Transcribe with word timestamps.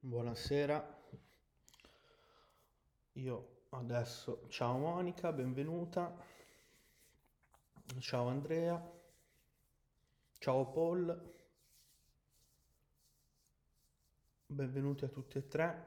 Buonasera, 0.00 0.96
io 3.14 3.62
adesso, 3.70 4.46
ciao 4.48 4.78
Monica, 4.78 5.32
benvenuta, 5.32 6.16
ciao 7.98 8.28
Andrea, 8.28 8.80
ciao 10.38 10.66
Paul, 10.70 11.34
benvenuti 14.46 15.04
a 15.04 15.08
tutti 15.08 15.38
e 15.38 15.48
tre. 15.48 15.86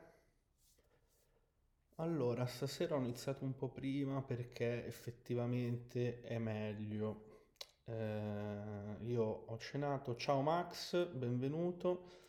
Allora, 1.95 2.45
stasera 2.47 2.95
ho 2.95 2.99
iniziato 2.99 3.45
un 3.45 3.55
po' 3.55 3.69
prima 3.69 4.21
perché 4.21 4.85
effettivamente 4.85 6.21
è 6.21 6.37
meglio. 6.37 7.45
Eh, 7.85 8.97
io 9.03 9.23
ho 9.23 9.57
cenato, 9.57 10.17
ciao 10.17 10.41
Max, 10.41 11.07
benvenuto. 11.07 12.19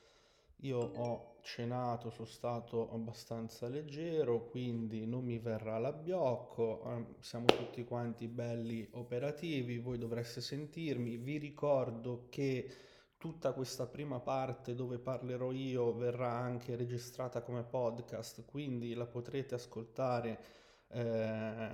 Io 0.59 0.79
ho 0.79 1.32
cenato, 1.43 2.11
sono 2.11 2.27
stato 2.27 2.91
abbastanza 2.93 3.69
leggero, 3.69 4.45
quindi 4.47 5.07
non 5.07 5.25
mi 5.25 5.39
verrà 5.39 5.79
l'abbiocco. 5.79 6.83
eh, 6.91 7.07
Siamo 7.21 7.47
tutti 7.47 7.85
quanti 7.85 8.29
belli 8.29 8.89
operativi, 8.93 9.79
voi 9.79 9.99
dovreste 9.99 10.41
sentirmi. 10.41 11.17
Vi 11.19 11.39
ricordo 11.39 12.27
che 12.31 12.71
tutta 13.19 13.53
questa 13.53 13.87
prima 13.87 14.21
parte 14.21 14.75
dove 14.75 14.99
parlerò 14.99 15.53
io 15.53 15.95
verrà 15.95 16.31
anche 16.33 16.77
registrata 16.77 17.43
come 17.43 17.63
podcast, 17.65 18.45
quindi 18.45 18.95
la 18.95 19.07
potrete 19.07 19.55
ascoltare 19.55 20.41
eh, 20.89 21.71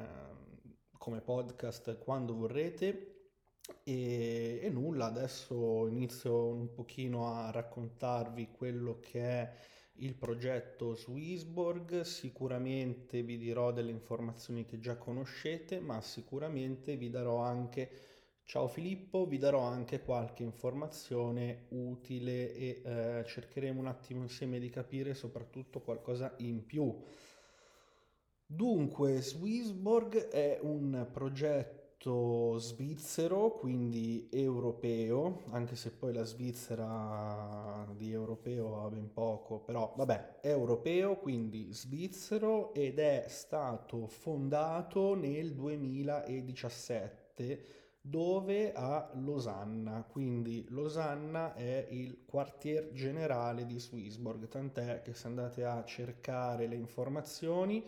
come 0.98 1.21
podcast 1.21 1.98
quando 1.98 2.35
vorrete. 2.35 3.18
E, 3.85 4.61
e 4.63 4.69
nulla, 4.71 5.07
adesso 5.07 5.87
inizio 5.87 6.49
un 6.49 6.73
pochino 6.73 7.33
a 7.33 7.51
raccontarvi 7.51 8.51
quello 8.51 8.99
che 9.01 9.21
è 9.21 9.53
il 10.01 10.15
progetto 10.15 10.95
Swissborg. 10.95 12.03
Sicuramente 12.03 13.23
vi 13.23 13.39
dirò 13.39 13.73
delle 13.73 13.91
informazioni 13.91 14.65
che 14.66 14.79
già 14.79 14.97
conoscete, 14.97 15.80
ma 15.80 16.01
sicuramente 16.01 16.97
vi 16.97 17.10
darò 17.10 17.38
anche, 17.38 17.91
ciao 18.45 18.69
Filippo, 18.69 19.27
vi 19.27 19.38
darò 19.38 19.60
anche 19.60 20.03
qualche 20.03 20.43
informazione 20.43 21.66
utile 21.71 22.55
e 22.55 22.82
eh, 22.85 23.25
cercheremo 23.27 23.80
un 23.80 23.87
attimo 23.87 24.23
insieme 24.23 24.59
di 24.59 24.71
capire 24.71 25.15
soprattutto 25.15 25.80
qualcosa 25.80 26.35
in 26.38 26.65
più. 26.65 26.95
Dunque, 28.51 29.21
Swissborg 29.21 30.29
è 30.29 30.59
un 30.63 31.07
progetto 31.13 31.77
svizzero, 32.59 33.52
quindi 33.52 34.29
europeo, 34.30 35.43
anche 35.51 35.74
se 35.74 35.91
poi 35.91 36.13
la 36.13 36.24
Svizzera 36.24 37.85
di 37.96 38.13
europeo 38.13 38.85
ha 38.85 38.88
ben 38.88 39.13
poco, 39.13 39.59
però 39.59 39.93
vabbè, 39.96 40.38
è 40.41 40.49
europeo, 40.49 41.16
quindi 41.16 41.73
svizzero 41.73 42.73
ed 42.73 43.01
è 43.01 43.24
stato 43.29 44.07
fondato 44.07 45.15
nel 45.15 45.54
2017 45.54 47.65
dove 48.01 48.73
a 48.73 49.10
Losanna, 49.15 50.04
quindi 50.09 50.65
Losanna 50.69 51.54
è 51.54 51.88
il 51.91 52.24
quartier 52.24 52.93
generale 52.93 53.66
di 53.66 53.79
Swissborg, 53.79 54.49
tant'è 54.49 55.02
che 55.02 55.13
se 55.13 55.26
andate 55.26 55.65
a 55.65 55.85
cercare 55.85 56.69
le 56.69 56.76
informazioni 56.76 57.85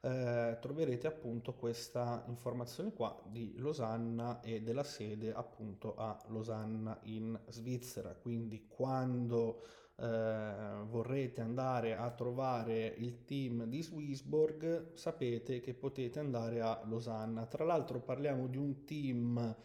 eh, 0.00 0.58
troverete 0.60 1.06
appunto 1.06 1.54
questa 1.54 2.24
informazione 2.28 2.92
qua 2.92 3.20
di 3.26 3.54
Losanna 3.56 4.40
e 4.40 4.62
della 4.62 4.84
sede 4.84 5.32
appunto 5.32 5.96
a 5.96 6.20
Losanna 6.28 6.98
in 7.04 7.38
Svizzera. 7.48 8.14
Quindi 8.14 8.66
quando 8.68 9.62
eh, 9.96 10.82
vorrete 10.84 11.40
andare 11.40 11.96
a 11.96 12.10
trovare 12.10 12.86
il 12.98 13.24
team 13.24 13.64
di 13.64 13.82
Swissborg, 13.82 14.94
sapete 14.94 15.60
che 15.60 15.74
potete 15.74 16.20
andare 16.20 16.60
a 16.60 16.80
Losanna. 16.84 17.46
Tra 17.46 17.64
l'altro 17.64 18.00
parliamo 18.00 18.46
di 18.46 18.56
un 18.56 18.84
team 18.84 19.56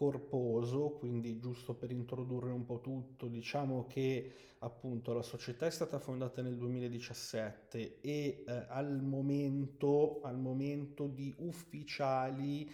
corposo, 0.00 0.92
quindi 0.92 1.38
giusto 1.38 1.74
per 1.74 1.90
introdurre 1.90 2.50
un 2.52 2.64
po' 2.64 2.80
tutto, 2.80 3.26
diciamo 3.26 3.84
che 3.86 4.32
appunto 4.60 5.12
la 5.12 5.20
società 5.20 5.66
è 5.66 5.70
stata 5.70 5.98
fondata 5.98 6.40
nel 6.40 6.56
2017 6.56 8.00
e 8.00 8.44
eh, 8.46 8.64
al 8.68 9.02
momento, 9.02 10.22
al 10.22 10.38
momento 10.38 11.06
di 11.06 11.34
ufficiali 11.40 12.72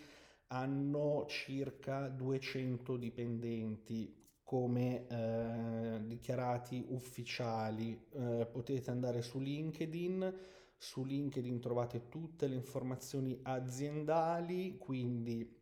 hanno 0.48 1.26
circa 1.26 2.06
200 2.06 2.97
dipendenti 2.97 4.15
come 4.44 5.09
eh, 5.09 6.00
dichiarati 6.04 6.84
ufficiali. 6.91 8.06
Eh, 8.12 8.47
potete 8.53 8.92
andare 8.92 9.22
su 9.22 9.41
LinkedIn. 9.41 10.34
Su 10.78 11.03
LinkedIn 11.03 11.59
trovate 11.59 12.09
tutte 12.09 12.47
le 12.47 12.54
informazioni 12.54 13.36
aziendali, 13.42 14.76
quindi 14.78 15.56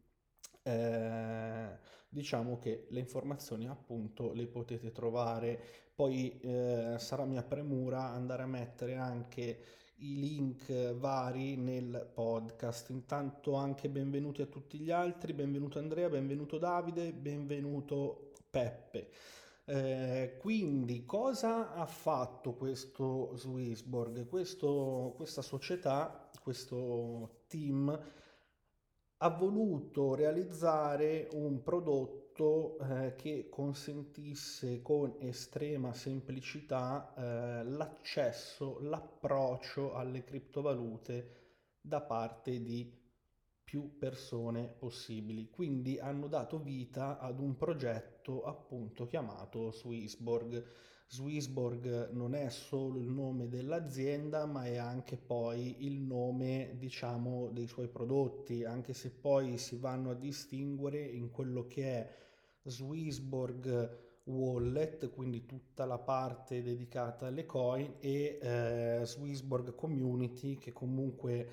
eh, 0.65 1.79
diciamo 2.09 2.59
che 2.59 2.87
le 2.89 3.01
informazioni 3.01 3.69
appunto 3.69 4.33
le 4.33 4.47
potete 4.47 4.91
trovare. 4.93 5.61
Poi 5.95 6.41
eh, 6.41 6.97
sarà 6.99 7.25
mia 7.25 7.43
premura 7.43 8.03
andare 8.11 8.43
a 8.43 8.47
mettere 8.47 8.97
anche 8.97 9.59
i 9.99 10.19
link 10.19 10.95
vari 10.95 11.57
nel 11.57 12.11
podcast. 12.13 12.91
Intanto 12.91 13.55
anche 13.55 13.89
benvenuti 13.89 14.43
a 14.43 14.47
tutti 14.47 14.79
gli 14.79 14.91
altri, 14.91 15.33
benvenuto 15.35 15.79
Andrea, 15.79 16.09
benvenuto 16.09 16.59
Davide, 16.59 17.13
benvenuto 17.13 18.33
Peppe. 18.51 19.11
Eh, 19.67 20.37
quindi 20.41 21.05
cosa 21.07 21.75
ha 21.75 21.87
fatto 21.87 22.55
questo 22.55 23.37
Swissborg? 23.37 24.27
Questo, 24.27 25.15
questa 25.17 25.43
società, 25.43 26.31
questo 26.43 27.45
team 27.47 27.99
ha 29.25 29.31
voluto 29.31 30.15
realizzare 30.15 31.29
un 31.33 31.63
prodotto 31.63 32.77
eh, 32.79 33.15
che 33.15 33.49
consentisse 33.49 34.83
con 34.83 35.17
estrema 35.19 35.95
semplicità 35.95 37.15
eh, 37.17 37.65
l'accesso, 37.65 38.81
l'approccio 38.81 39.95
alle 39.95 40.25
criptovalute 40.25 41.55
da 41.81 42.03
parte 42.03 42.63
di 42.63 43.01
più 43.65 43.97
persone 43.97 44.69
possibili. 44.69 45.49
Quindi 45.49 45.99
hanno 45.99 46.29
dato 46.29 46.59
vita 46.59 47.19
ad 47.19 47.41
un 47.41 47.57
progetto 47.57 48.45
appunto 48.45 49.07
chiamato 49.07 49.71
Swissborg. 49.71 50.63
Swissborg 51.07 52.11
non 52.11 52.35
è 52.35 52.49
solo 52.51 52.99
il 52.99 53.09
nome 53.09 53.49
dell'azienda, 53.49 54.47
ma 54.47 54.65
è 54.65 54.77
anche 54.77 55.17
poi 55.17 55.87
il 55.87 56.01
nome, 56.01 56.75
diciamo, 56.77 57.51
dei 57.51 57.67
suoi 57.67 57.89
prodotti, 57.89 58.65
anche 58.65 58.95
se 58.95 59.11
poi 59.11 59.59
si 59.59 59.77
vanno 59.77 60.11
a 60.11 60.15
distinguere 60.15 61.01
in 61.01 61.31
quello 61.31 61.67
che 61.67 61.85
è 61.85 62.17
Swissborg 62.65 64.03
Wallet, 64.25 65.11
quindi 65.11 65.45
tutta 65.45 65.85
la 65.85 65.99
parte 65.99 66.63
dedicata 66.63 67.27
alle 67.27 67.45
coin 67.45 67.97
e 68.01 68.39
eh, 68.41 69.01
Swissborg 69.05 69.75
Community 69.75 70.57
che 70.57 70.73
comunque 70.73 71.49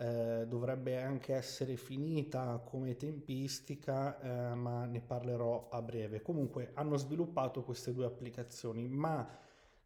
eh, 0.00 0.46
dovrebbe 0.48 0.98
anche 1.02 1.34
essere 1.34 1.76
finita 1.76 2.62
come 2.64 2.96
tempistica, 2.96 4.18
eh, 4.18 4.54
ma 4.54 4.86
ne 4.86 5.02
parlerò 5.02 5.68
a 5.70 5.82
breve. 5.82 6.22
Comunque 6.22 6.70
hanno 6.72 6.96
sviluppato 6.96 7.62
queste 7.62 7.92
due 7.92 8.06
applicazioni, 8.06 8.88
ma 8.88 9.28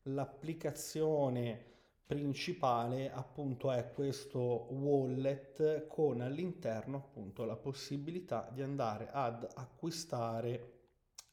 l'applicazione 0.02 1.72
principale 2.06 3.10
appunto 3.10 3.72
è 3.72 3.90
questo 3.92 4.68
wallet 4.70 5.88
con 5.88 6.20
all'interno 6.20 6.98
appunto 6.98 7.44
la 7.44 7.56
possibilità 7.56 8.48
di 8.52 8.62
andare 8.62 9.08
ad 9.10 9.44
acquistare 9.54 10.72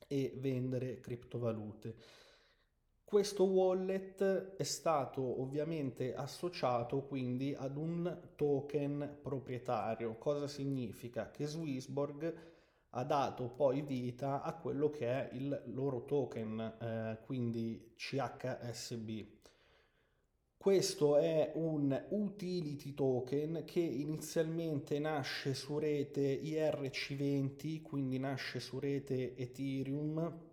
e 0.08 0.34
vendere 0.38 1.00
criptovalute. 1.02 1.96
Questo 3.12 3.44
wallet 3.44 4.56
è 4.56 4.64
stato 4.64 5.42
ovviamente 5.42 6.16
associato 6.16 7.02
quindi 7.02 7.54
ad 7.54 7.76
un 7.76 8.30
token 8.38 9.18
proprietario. 9.22 10.16
Cosa 10.16 10.48
significa? 10.48 11.30
Che 11.30 11.46
Swissborg 11.46 12.34
ha 12.92 13.04
dato 13.04 13.50
poi 13.50 13.82
vita 13.82 14.42
a 14.42 14.54
quello 14.54 14.90
che 14.90 15.08
è 15.08 15.30
il 15.34 15.62
loro 15.74 16.06
token, 16.06 16.60
eh, 16.62 17.18
quindi 17.26 17.92
CHSB. 17.98 19.26
Questo 20.56 21.18
è 21.18 21.52
un 21.56 22.06
utility 22.12 22.94
token 22.94 23.64
che 23.66 23.82
inizialmente 23.82 25.00
nasce 25.00 25.54
su 25.54 25.78
rete 25.78 26.40
IRC20, 26.40 27.82
quindi 27.82 28.20
nasce 28.20 28.62
su 28.62 28.80
rete 28.80 29.36
Ethereum 29.36 30.50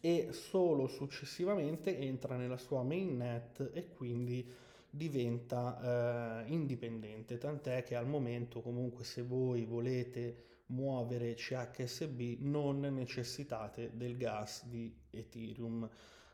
e 0.00 0.28
solo 0.32 0.86
successivamente 0.86 1.98
entra 1.98 2.36
nella 2.36 2.56
sua 2.56 2.82
mainnet 2.82 3.70
e 3.72 3.88
quindi 3.88 4.48
diventa 4.88 6.44
eh, 6.44 6.50
indipendente, 6.52 7.38
tant'è 7.38 7.82
che 7.82 7.94
al 7.94 8.08
momento 8.08 8.60
comunque 8.60 9.04
se 9.04 9.22
voi 9.22 9.64
volete 9.64 10.48
muovere 10.66 11.34
CHSB 11.34 12.38
non 12.40 12.80
necessitate 12.80 13.90
del 13.94 14.16
gas 14.16 14.66
di 14.66 14.92
Ethereum. 15.10 15.88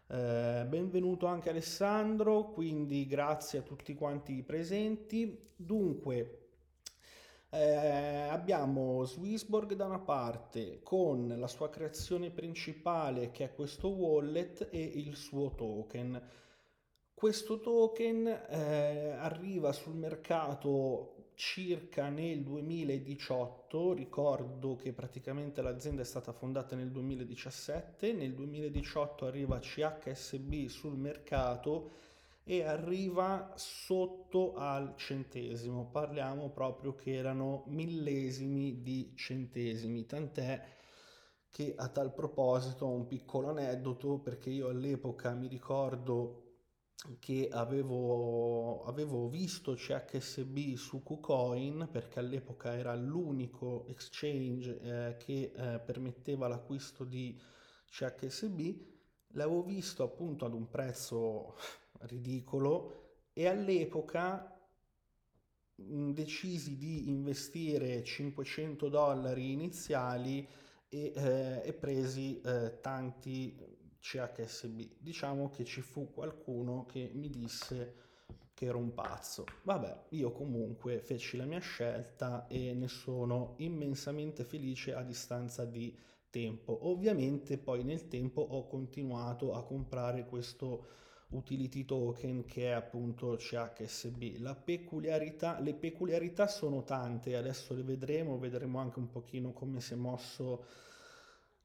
Eh, 0.08 0.64
benvenuto 0.68 1.26
anche 1.26 1.50
Alessandro, 1.50 2.50
quindi 2.50 3.06
grazie 3.06 3.58
a 3.58 3.62
tutti 3.62 3.94
quanti 3.94 4.36
i 4.36 4.42
presenti. 4.42 5.50
Dunque, 5.56 6.45
eh, 7.56 8.28
abbiamo 8.28 9.04
Swissborg 9.04 9.72
da 9.74 9.86
una 9.86 9.98
parte 9.98 10.80
con 10.82 11.34
la 11.38 11.48
sua 11.48 11.70
creazione 11.70 12.30
principale 12.30 13.30
che 13.30 13.44
è 13.44 13.54
questo 13.54 13.88
wallet 13.88 14.68
e 14.70 14.82
il 14.82 15.16
suo 15.16 15.54
token. 15.54 16.20
Questo 17.14 17.60
token 17.60 18.26
eh, 18.26 19.16
arriva 19.18 19.72
sul 19.72 19.94
mercato 19.94 21.30
circa 21.34 22.08
nel 22.10 22.42
2018, 22.42 23.94
ricordo 23.94 24.76
che 24.76 24.92
praticamente 24.92 25.62
l'azienda 25.62 26.02
è 26.02 26.04
stata 26.04 26.32
fondata 26.32 26.76
nel 26.76 26.90
2017, 26.90 28.12
nel 28.12 28.34
2018 28.34 29.26
arriva 29.26 29.58
CHSB 29.58 30.66
sul 30.66 30.96
mercato 30.96 31.90
e 32.48 32.62
arriva 32.62 33.54
sotto 33.56 34.54
al 34.54 34.94
centesimo, 34.96 35.90
parliamo 35.90 36.50
proprio 36.50 36.94
che 36.94 37.16
erano 37.16 37.64
millesimi 37.66 38.82
di 38.82 39.12
centesimi, 39.16 40.06
tant'è 40.06 40.62
che 41.50 41.74
a 41.76 41.88
tal 41.88 42.14
proposito 42.14 42.86
un 42.86 43.08
piccolo 43.08 43.48
aneddoto 43.48 44.20
perché 44.20 44.50
io 44.50 44.68
all'epoca 44.68 45.32
mi 45.32 45.48
ricordo 45.48 46.42
che 47.18 47.48
avevo, 47.50 48.84
avevo 48.84 49.28
visto 49.28 49.74
CHSB 49.74 50.74
su 50.74 51.02
KuCoin 51.02 51.88
perché 51.90 52.20
all'epoca 52.20 52.76
era 52.76 52.94
l'unico 52.94 53.86
exchange 53.88 54.80
eh, 54.80 55.16
che 55.16 55.52
eh, 55.52 55.80
permetteva 55.80 56.46
l'acquisto 56.46 57.02
di 57.02 57.36
CHSB, 57.90 58.60
l'avevo 59.32 59.64
visto 59.64 60.04
appunto 60.04 60.44
ad 60.44 60.54
un 60.54 60.68
prezzo 60.68 61.56
ridicolo 62.00 63.04
e 63.32 63.46
all'epoca 63.46 64.50
decisi 65.74 66.76
di 66.76 67.10
investire 67.10 68.02
500 68.02 68.88
dollari 68.88 69.52
iniziali 69.52 70.46
e, 70.88 71.12
eh, 71.14 71.62
e 71.64 71.72
presi 71.74 72.40
eh, 72.40 72.78
tanti 72.80 73.54
CHSB. 74.00 74.92
Diciamo 74.98 75.50
che 75.50 75.64
ci 75.64 75.82
fu 75.82 76.12
qualcuno 76.12 76.86
che 76.86 77.10
mi 77.12 77.28
disse 77.28 78.04
che 78.54 78.66
ero 78.66 78.78
un 78.78 78.94
pazzo. 78.94 79.44
Vabbè, 79.64 80.04
io 80.10 80.32
comunque 80.32 81.00
feci 81.00 81.36
la 81.36 81.44
mia 81.44 81.58
scelta 81.58 82.46
e 82.46 82.72
ne 82.72 82.88
sono 82.88 83.54
immensamente 83.58 84.44
felice 84.44 84.94
a 84.94 85.02
distanza 85.02 85.66
di 85.66 85.94
tempo. 86.30 86.88
Ovviamente 86.88 87.58
poi 87.58 87.84
nel 87.84 88.08
tempo 88.08 88.40
ho 88.40 88.66
continuato 88.66 89.52
a 89.52 89.62
comprare 89.62 90.24
questo 90.24 90.86
utility 91.30 91.84
token 91.84 92.44
che 92.44 92.68
è 92.68 92.72
appunto 92.72 93.36
CHSB. 93.36 94.36
Peculiarità, 94.64 95.60
le 95.60 95.74
peculiarità 95.74 96.46
sono 96.46 96.84
tante, 96.84 97.36
adesso 97.36 97.74
le 97.74 97.82
vedremo, 97.82 98.38
vedremo 98.38 98.78
anche 98.78 98.98
un 98.98 99.08
pochino 99.08 99.52
come 99.52 99.80
si 99.80 99.94
è 99.94 99.96
mosso 99.96 100.64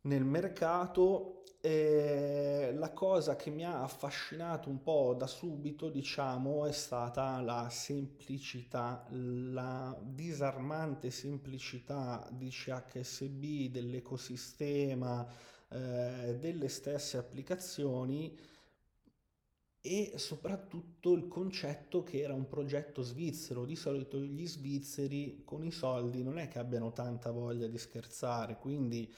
nel 0.01 0.23
mercato 0.23 1.43
e 1.63 2.73
la 2.73 2.91
cosa 2.91 3.35
che 3.35 3.51
mi 3.51 3.63
ha 3.63 3.83
affascinato 3.83 4.67
un 4.67 4.81
po' 4.81 5.13
da 5.15 5.27
subito, 5.27 5.89
diciamo, 5.89 6.65
è 6.65 6.71
stata 6.71 7.39
la 7.39 7.69
semplicità, 7.69 9.05
la 9.09 9.95
disarmante 10.01 11.11
semplicità 11.11 12.27
di 12.31 12.49
CHSB, 12.49 13.69
dell'ecosistema, 13.69 15.23
eh, 15.69 16.35
delle 16.39 16.67
stesse 16.67 17.17
applicazioni 17.17 18.35
e 19.81 20.13
soprattutto 20.17 21.13
il 21.13 21.27
concetto 21.27 22.03
che 22.03 22.21
era 22.21 22.33
un 22.33 22.47
progetto 22.47 23.01
svizzero. 23.01 23.65
Di 23.65 23.75
solito 23.75 24.19
gli 24.19 24.47
svizzeri 24.47 25.41
con 25.43 25.65
i 25.65 25.71
soldi 25.71 26.21
non 26.21 26.37
è 26.37 26.47
che 26.47 26.59
abbiano 26.59 26.91
tanta 26.91 27.31
voglia 27.31 27.67
di 27.67 27.77
scherzare, 27.79 28.57
quindi 28.57 29.11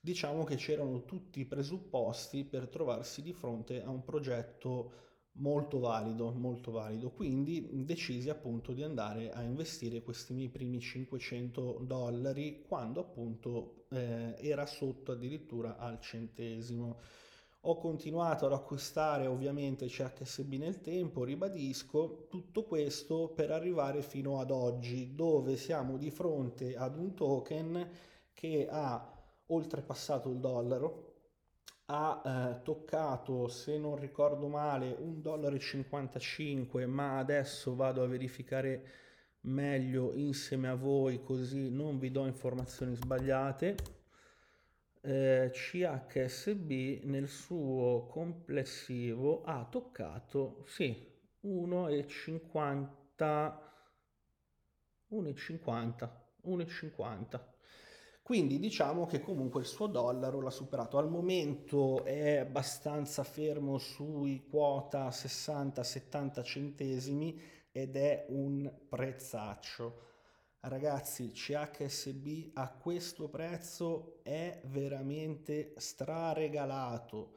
diciamo 0.00 0.44
che 0.44 0.56
c'erano 0.56 1.04
tutti 1.04 1.40
i 1.40 1.44
presupposti 1.44 2.44
per 2.44 2.68
trovarsi 2.68 3.22
di 3.22 3.32
fronte 3.32 3.82
a 3.82 3.90
un 3.90 4.02
progetto 4.04 4.92
molto 5.38 5.78
valido, 5.78 6.32
molto 6.32 6.70
valido. 6.70 7.10
Quindi 7.10 7.68
decisi 7.84 8.30
appunto 8.30 8.72
di 8.72 8.82
andare 8.82 9.30
a 9.32 9.42
investire 9.42 10.02
questi 10.02 10.32
miei 10.32 10.48
primi 10.48 10.80
500 10.80 11.80
dollari 11.82 12.64
quando 12.66 13.00
appunto 13.00 13.86
eh, 13.90 14.34
era 14.38 14.64
sotto 14.64 15.12
addirittura 15.12 15.76
al 15.76 16.00
centesimo. 16.00 17.00
Ho 17.68 17.78
continuato 17.78 18.46
ad 18.46 18.52
acquistare 18.52 19.26
ovviamente 19.26 19.86
CHSB 19.86 20.52
nel 20.52 20.80
tempo, 20.80 21.24
ribadisco 21.24 22.26
tutto 22.28 22.62
questo 22.62 23.32
per 23.34 23.50
arrivare 23.50 24.02
fino 24.02 24.38
ad 24.38 24.52
oggi 24.52 25.16
dove 25.16 25.56
siamo 25.56 25.96
di 25.96 26.12
fronte 26.12 26.76
ad 26.76 26.96
un 26.96 27.14
token 27.14 27.90
che 28.32 28.68
ha 28.70 29.12
oltrepassato 29.46 30.30
il 30.30 30.38
dollaro, 30.38 31.14
ha 31.86 32.22
eh, 32.24 32.62
toccato, 32.62 33.48
se 33.48 33.76
non 33.78 33.96
ricordo 33.96 34.46
male, 34.46 34.96
1,55 34.96 36.70
dollaro, 36.70 36.86
ma 36.86 37.18
adesso 37.18 37.74
vado 37.74 38.04
a 38.04 38.06
verificare 38.06 38.84
meglio 39.40 40.12
insieme 40.14 40.68
a 40.68 40.76
voi 40.76 41.20
così 41.20 41.68
non 41.70 41.98
vi 41.98 42.12
do 42.12 42.26
informazioni 42.26 42.94
sbagliate. 42.94 43.95
Eh, 45.08 45.52
CHSB 45.52 47.04
nel 47.04 47.28
suo 47.28 48.08
complessivo 48.10 49.44
ha 49.44 49.64
toccato 49.70 50.64
sì 50.66 51.14
1,50 51.44 53.54
1,50 55.12 56.10
1,50 56.46 57.40
quindi 58.26 58.58
diciamo 58.58 59.06
che 59.06 59.20
comunque 59.20 59.60
il 59.60 59.66
suo 59.66 59.86
dollaro 59.86 60.40
l'ha 60.40 60.50
superato. 60.50 60.98
Al 60.98 61.08
momento 61.08 62.04
è 62.04 62.38
abbastanza 62.38 63.22
fermo 63.22 63.78
sui 63.78 64.48
quota 64.50 65.06
60-70 65.06 66.42
centesimi 66.42 67.40
ed 67.70 67.94
è 67.94 68.26
un 68.30 68.68
prezzaccio. 68.88 70.15
Ragazzi, 70.68 71.30
CHSB 71.32 72.50
a 72.54 72.68
questo 72.70 73.28
prezzo 73.28 74.18
è 74.22 74.60
veramente 74.64 75.74
straregalato 75.76 77.36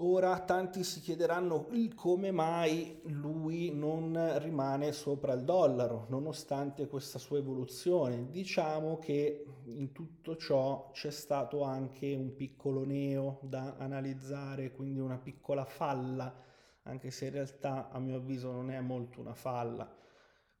Ora 0.00 0.38
tanti 0.40 0.84
si 0.84 1.00
chiederanno 1.00 1.68
come 1.94 2.30
mai 2.30 3.00
lui 3.04 3.72
non 3.74 4.34
rimane 4.40 4.92
sopra 4.92 5.32
il 5.32 5.42
dollaro, 5.42 6.04
nonostante 6.10 6.86
questa 6.86 7.18
sua 7.18 7.38
evoluzione. 7.38 8.28
Diciamo 8.30 8.98
che 8.98 9.46
in 9.64 9.92
tutto 9.92 10.36
ciò 10.36 10.90
c'è 10.92 11.10
stato 11.10 11.62
anche 11.62 12.14
un 12.14 12.34
piccolo 12.34 12.84
neo 12.84 13.38
da 13.40 13.76
analizzare, 13.78 14.70
quindi 14.70 15.00
una 15.00 15.16
piccola 15.16 15.64
falla, 15.64 16.42
anche 16.82 17.10
se 17.10 17.26
in 17.26 17.32
realtà 17.32 17.88
a 17.88 17.98
mio 17.98 18.16
avviso 18.16 18.52
non 18.52 18.70
è 18.70 18.80
molto 18.80 19.20
una 19.20 19.34
falla. 19.34 19.90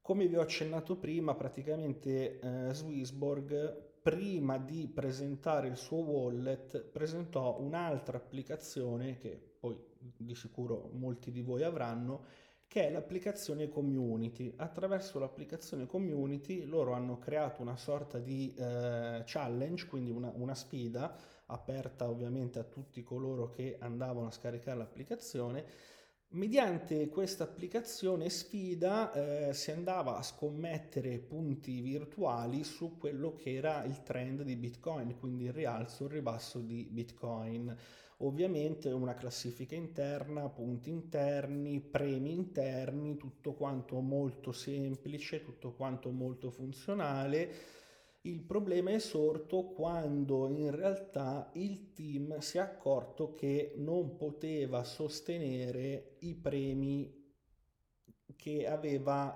Come 0.06 0.28
vi 0.28 0.36
ho 0.36 0.40
accennato 0.40 0.94
prima, 0.94 1.34
praticamente 1.34 2.38
eh, 2.38 2.72
Swissborg 2.72 4.00
prima 4.00 4.56
di 4.56 4.86
presentare 4.86 5.66
il 5.66 5.76
suo 5.76 5.96
wallet 5.96 6.78
presentò 6.80 7.58
un'altra 7.58 8.16
applicazione 8.16 9.18
che 9.18 9.36
poi 9.58 9.76
di 9.98 10.36
sicuro 10.36 10.90
molti 10.92 11.32
di 11.32 11.42
voi 11.42 11.64
avranno 11.64 12.22
che 12.68 12.86
è 12.86 12.90
l'applicazione 12.92 13.68
community. 13.68 14.52
Attraverso 14.54 15.18
l'applicazione 15.18 15.86
community 15.86 16.62
loro 16.62 16.92
hanno 16.92 17.18
creato 17.18 17.62
una 17.62 17.76
sorta 17.76 18.20
di 18.20 18.54
eh, 18.56 19.24
challenge, 19.26 19.88
quindi 19.88 20.12
una, 20.12 20.30
una 20.36 20.54
sfida 20.54 21.16
aperta 21.46 22.08
ovviamente 22.08 22.60
a 22.60 22.64
tutti 22.64 23.02
coloro 23.02 23.50
che 23.50 23.76
andavano 23.80 24.28
a 24.28 24.30
scaricare 24.30 24.78
l'applicazione 24.78 25.64
Mediante 26.30 27.08
questa 27.08 27.44
applicazione 27.44 28.28
sfida 28.28 29.12
eh, 29.48 29.54
si 29.54 29.70
andava 29.70 30.16
a 30.16 30.22
scommettere 30.22 31.18
punti 31.18 31.80
virtuali 31.80 32.64
su 32.64 32.98
quello 32.98 33.34
che 33.36 33.54
era 33.54 33.84
il 33.84 34.02
trend 34.02 34.42
di 34.42 34.56
Bitcoin, 34.56 35.18
quindi 35.18 35.44
il 35.44 35.52
rialzo 35.52 36.02
o 36.02 36.06
il 36.08 36.12
ribasso 36.12 36.58
di 36.58 36.86
Bitcoin. 36.90 37.74
Ovviamente 38.18 38.90
una 38.90 39.14
classifica 39.14 39.76
interna, 39.76 40.48
punti 40.48 40.90
interni, 40.90 41.80
premi 41.80 42.32
interni, 42.32 43.16
tutto 43.16 43.54
quanto 43.54 44.00
molto 44.00 44.52
semplice, 44.52 45.42
tutto 45.42 45.72
quanto 45.74 46.10
molto 46.10 46.50
funzionale 46.50 47.75
il 48.28 48.42
problema 48.42 48.90
è 48.90 48.98
sorto 48.98 49.68
quando 49.68 50.48
in 50.48 50.74
realtà 50.74 51.50
il 51.54 51.92
team 51.92 52.38
si 52.38 52.58
è 52.58 52.60
accorto 52.60 53.34
che 53.34 53.74
non 53.76 54.16
poteva 54.16 54.82
sostenere 54.84 56.16
i 56.20 56.34
premi 56.34 57.24
che 58.34 58.66
aveva 58.66 59.34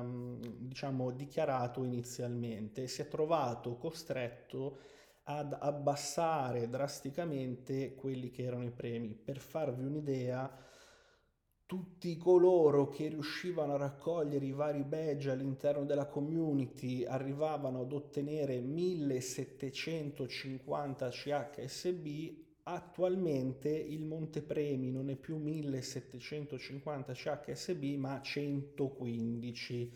ehm, 0.00 0.40
diciamo 0.58 1.10
dichiarato 1.10 1.82
inizialmente 1.82 2.86
si 2.86 3.02
è 3.02 3.08
trovato 3.08 3.76
costretto 3.76 4.78
ad 5.24 5.56
abbassare 5.58 6.68
drasticamente 6.68 7.94
quelli 7.94 8.30
che 8.30 8.42
erano 8.42 8.64
i 8.64 8.70
premi. 8.70 9.14
Per 9.14 9.38
farvi 9.38 9.84
un'idea, 9.84 10.50
tutti 11.70 12.16
coloro 12.16 12.88
che 12.88 13.06
riuscivano 13.06 13.74
a 13.74 13.76
raccogliere 13.76 14.44
i 14.44 14.50
vari 14.50 14.82
badge 14.82 15.30
all'interno 15.30 15.84
della 15.84 16.06
community 16.06 17.04
arrivavano 17.04 17.82
ad 17.82 17.92
ottenere 17.92 18.58
1750 18.58 21.10
CHSB 21.10 22.48
Attualmente 22.62 23.70
il 23.70 24.04
montepremi 24.04 24.90
non 24.90 25.08
è 25.10 25.16
più 25.16 25.38
1750 25.38 27.12
CHSB 27.12 27.82
ma 27.96 28.20
115. 28.20 29.92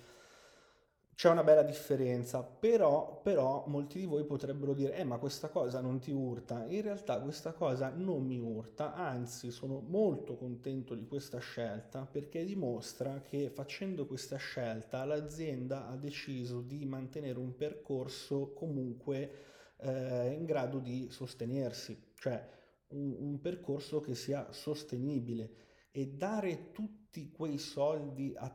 C'è 1.14 1.30
una 1.30 1.44
bella 1.44 1.62
differenza, 1.62 2.42
però, 2.42 3.20
però 3.22 3.64
molti 3.68 4.00
di 4.00 4.04
voi 4.04 4.24
potrebbero 4.24 4.74
dire, 4.74 4.96
eh 4.96 5.04
ma 5.04 5.18
questa 5.18 5.48
cosa 5.48 5.80
non 5.80 6.00
ti 6.00 6.10
urta. 6.10 6.64
In 6.66 6.82
realtà 6.82 7.20
questa 7.20 7.52
cosa 7.52 7.90
non 7.94 8.24
mi 8.26 8.40
urta, 8.40 8.94
anzi 8.94 9.52
sono 9.52 9.80
molto 9.86 10.36
contento 10.36 10.96
di 10.96 11.06
questa 11.06 11.38
scelta 11.38 12.04
perché 12.04 12.44
dimostra 12.44 13.20
che 13.20 13.48
facendo 13.48 14.06
questa 14.06 14.36
scelta 14.36 15.04
l'azienda 15.04 15.86
ha 15.86 15.96
deciso 15.96 16.60
di 16.60 16.84
mantenere 16.84 17.38
un 17.38 17.54
percorso 17.54 18.52
comunque 18.52 19.30
eh, 19.78 20.32
in 20.32 20.44
grado 20.44 20.80
di 20.80 21.06
sostenersi. 21.10 22.10
Cioè 22.16 22.44
un, 22.88 23.14
un 23.18 23.40
percorso 23.40 24.00
che 24.00 24.16
sia 24.16 24.50
sostenibile 24.52 25.62
e 25.92 26.08
dare 26.08 26.72
tutti 26.72 27.30
quei 27.30 27.58
soldi 27.58 28.34
a 28.36 28.50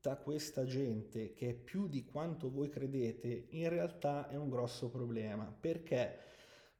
tutta 0.00 0.14
questa 0.16 0.64
gente, 0.64 1.32
che 1.32 1.48
è 1.48 1.54
più 1.54 1.88
di 1.88 2.04
quanto 2.04 2.52
voi 2.52 2.68
credete, 2.68 3.46
in 3.50 3.68
realtà 3.68 4.28
è 4.28 4.36
un 4.36 4.48
grosso 4.48 4.88
problema. 4.90 5.52
Perché? 5.58 6.16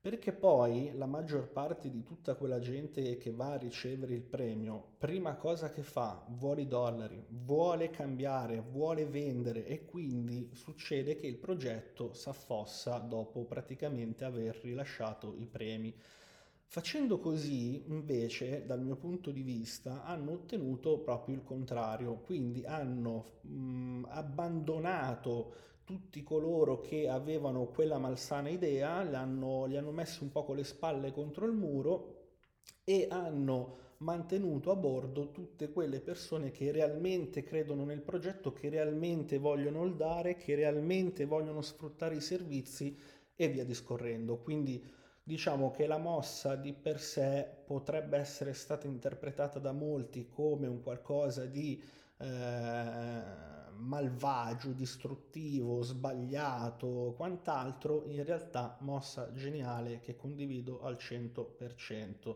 Perché 0.01 0.33
poi 0.33 0.93
la 0.95 1.07
maggior 1.07 1.51
parte 1.51 1.91
di 1.91 2.05
tutta 2.05 2.37
quella 2.37 2.61
gente 2.61 3.17
che 3.17 3.33
va 3.33 3.55
a 3.55 3.59
ricevere 3.59 4.15
il 4.15 4.23
premio, 4.23 4.95
prima 4.99 5.35
cosa 5.35 5.69
che 5.71 5.83
fa, 5.83 6.25
vuole 6.29 6.61
i 6.61 6.69
dollari, 6.69 7.27
vuole 7.29 7.91
cambiare, 7.91 8.61
vuole 8.61 9.05
vendere 9.05 9.67
e 9.67 9.85
quindi 9.85 10.51
succede 10.55 11.17
che 11.17 11.27
il 11.27 11.39
progetto 11.39 12.13
s'affossa 12.13 12.99
dopo 12.99 13.45
praticamente 13.47 14.25
aver 14.25 14.61
rilasciato 14.63 15.35
i 15.37 15.47
premi. 15.47 15.93
Facendo 16.71 17.19
così, 17.19 17.83
invece, 17.89 18.65
dal 18.67 18.81
mio 18.83 18.95
punto 18.97 19.31
di 19.31 19.41
vista, 19.43 20.05
hanno 20.05 20.33
ottenuto 20.33 20.99
proprio 21.01 21.35
il 21.35 21.43
contrario, 21.43 22.17
quindi 22.21 22.63
hanno 22.65 23.39
mh, 23.41 24.05
abbandonato 24.09 25.53
tutti 25.85 26.23
coloro 26.23 26.81
che 26.81 27.09
avevano 27.09 27.67
quella 27.69 27.97
malsana 27.99 28.51
idea, 28.51 29.01
li 29.03 29.15
hanno, 29.15 29.65
li 29.65 29.77
hanno 29.79 29.91
messi 29.93 30.23
un 30.23 30.31
po' 30.31 30.45
con 30.45 30.57
le 30.57 30.65
spalle 30.65 31.11
contro 31.13 31.47
il 31.47 31.53
muro 31.53 32.17
e 32.85 33.07
hanno 33.11 33.79
mantenuto 33.99 34.71
a 34.71 34.77
bordo 34.77 35.31
tutte 35.31 35.71
quelle 35.73 36.01
persone 36.01 36.51
che 36.51 36.71
realmente 36.71 37.43
credono 37.43 37.85
nel 37.85 38.03
progetto, 38.03 38.53
che 38.53 38.69
realmente 38.69 39.39
vogliono 39.39 39.85
il 39.85 39.97
dare, 39.97 40.37
che 40.37 40.55
realmente 40.55 41.25
vogliono 41.25 41.63
sfruttare 41.63 42.17
i 42.17 42.21
servizi 42.21 42.95
e 43.35 43.49
via 43.49 43.65
discorrendo. 43.65 44.37
Quindi 44.39 44.85
Diciamo 45.29 45.71
che 45.71 45.87
la 45.87 45.99
mossa 45.99 46.57
di 46.57 46.73
per 46.73 46.99
sé 46.99 47.47
potrebbe 47.67 48.17
essere 48.17 48.55
stata 48.55 48.87
interpretata 48.87 49.59
da 49.59 49.73
molti 49.73 50.27
come 50.27 50.67
un 50.67 50.81
qualcosa 50.81 51.45
di 51.45 51.79
eh, 52.17 53.23
malvagio, 53.77 54.73
distruttivo, 54.73 55.83
sbagliato, 55.83 57.13
quant'altro, 57.15 58.05
in 58.07 58.25
realtà 58.25 58.79
mossa 58.81 59.31
geniale 59.35 60.01
che 60.01 60.17
condivido 60.17 60.81
al 60.81 60.97
100%. 60.99 62.35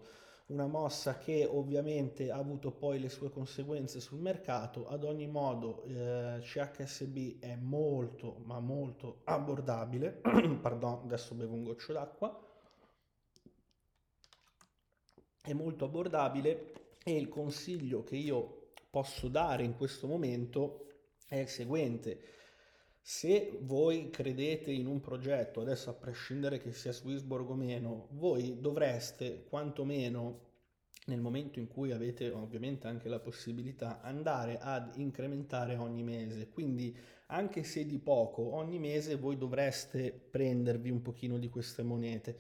Una 0.49 0.67
mossa 0.67 1.17
che 1.17 1.47
ovviamente 1.47 2.31
ha 2.31 2.37
avuto 2.37 2.73
poi 2.73 3.01
le 3.01 3.09
sue 3.09 3.31
conseguenze 3.31 4.01
sul 4.01 4.19
mercato, 4.19 4.87
ad 4.87 5.05
ogni 5.05 5.29
modo 5.29 5.83
eh, 5.85 6.41
CHSB 6.43 7.39
è 7.41 7.57
molto 7.57 8.43
ma 8.45 8.61
molto 8.61 9.23
abbordabile, 9.25 10.21
pardon 10.61 11.01
adesso 11.05 11.35
bevo 11.35 11.55
un 11.55 11.63
goccio 11.63 11.95
d'acqua, 11.95 12.51
è 15.43 15.53
molto 15.53 15.87
abbordabile 15.87 16.73
e 17.03 17.17
il 17.17 17.29
consiglio 17.29 18.05
che 18.05 18.17
io 18.17 18.71
posso 18.89 19.29
dare 19.29 19.65
in 19.65 19.77
questo 19.77 20.07
momento 20.07 20.87
è 21.27 21.37
il 21.37 21.49
seguente. 21.49 22.21
Se 23.01 23.59
voi 23.63 24.11
credete 24.11 24.71
in 24.71 24.87
un 24.87 25.01
progetto, 25.01 25.61
adesso 25.61 25.91
a 25.91 25.95
prescindere 25.95 26.59
che 26.59 26.73
sia 26.73 26.93
Swissborg 26.93 27.51
o 27.51 27.55
meno, 27.55 28.07
voi 28.13 28.61
dovreste 28.61 29.45
quantomeno 29.49 30.51
nel 31.07 31.21
momento 31.21 31.59
in 31.59 31.67
cui 31.67 31.91
avete 31.91 32.31
ovviamente 32.31 32.87
anche 32.87 33.09
la 33.09 33.19
possibilità 33.19 34.01
andare 34.01 34.59
ad 34.61 34.93
incrementare 34.95 35.75
ogni 35.75 36.05
mese. 36.05 36.49
Quindi 36.49 36.97
anche 37.27 37.65
se 37.65 37.85
di 37.85 37.99
poco 37.99 38.55
ogni 38.55 38.79
mese 38.79 39.17
voi 39.17 39.37
dovreste 39.37 40.13
prendervi 40.13 40.91
un 40.91 41.03
pochino 41.03 41.39
di 41.39 41.49
queste 41.49 41.83
monete 41.83 42.39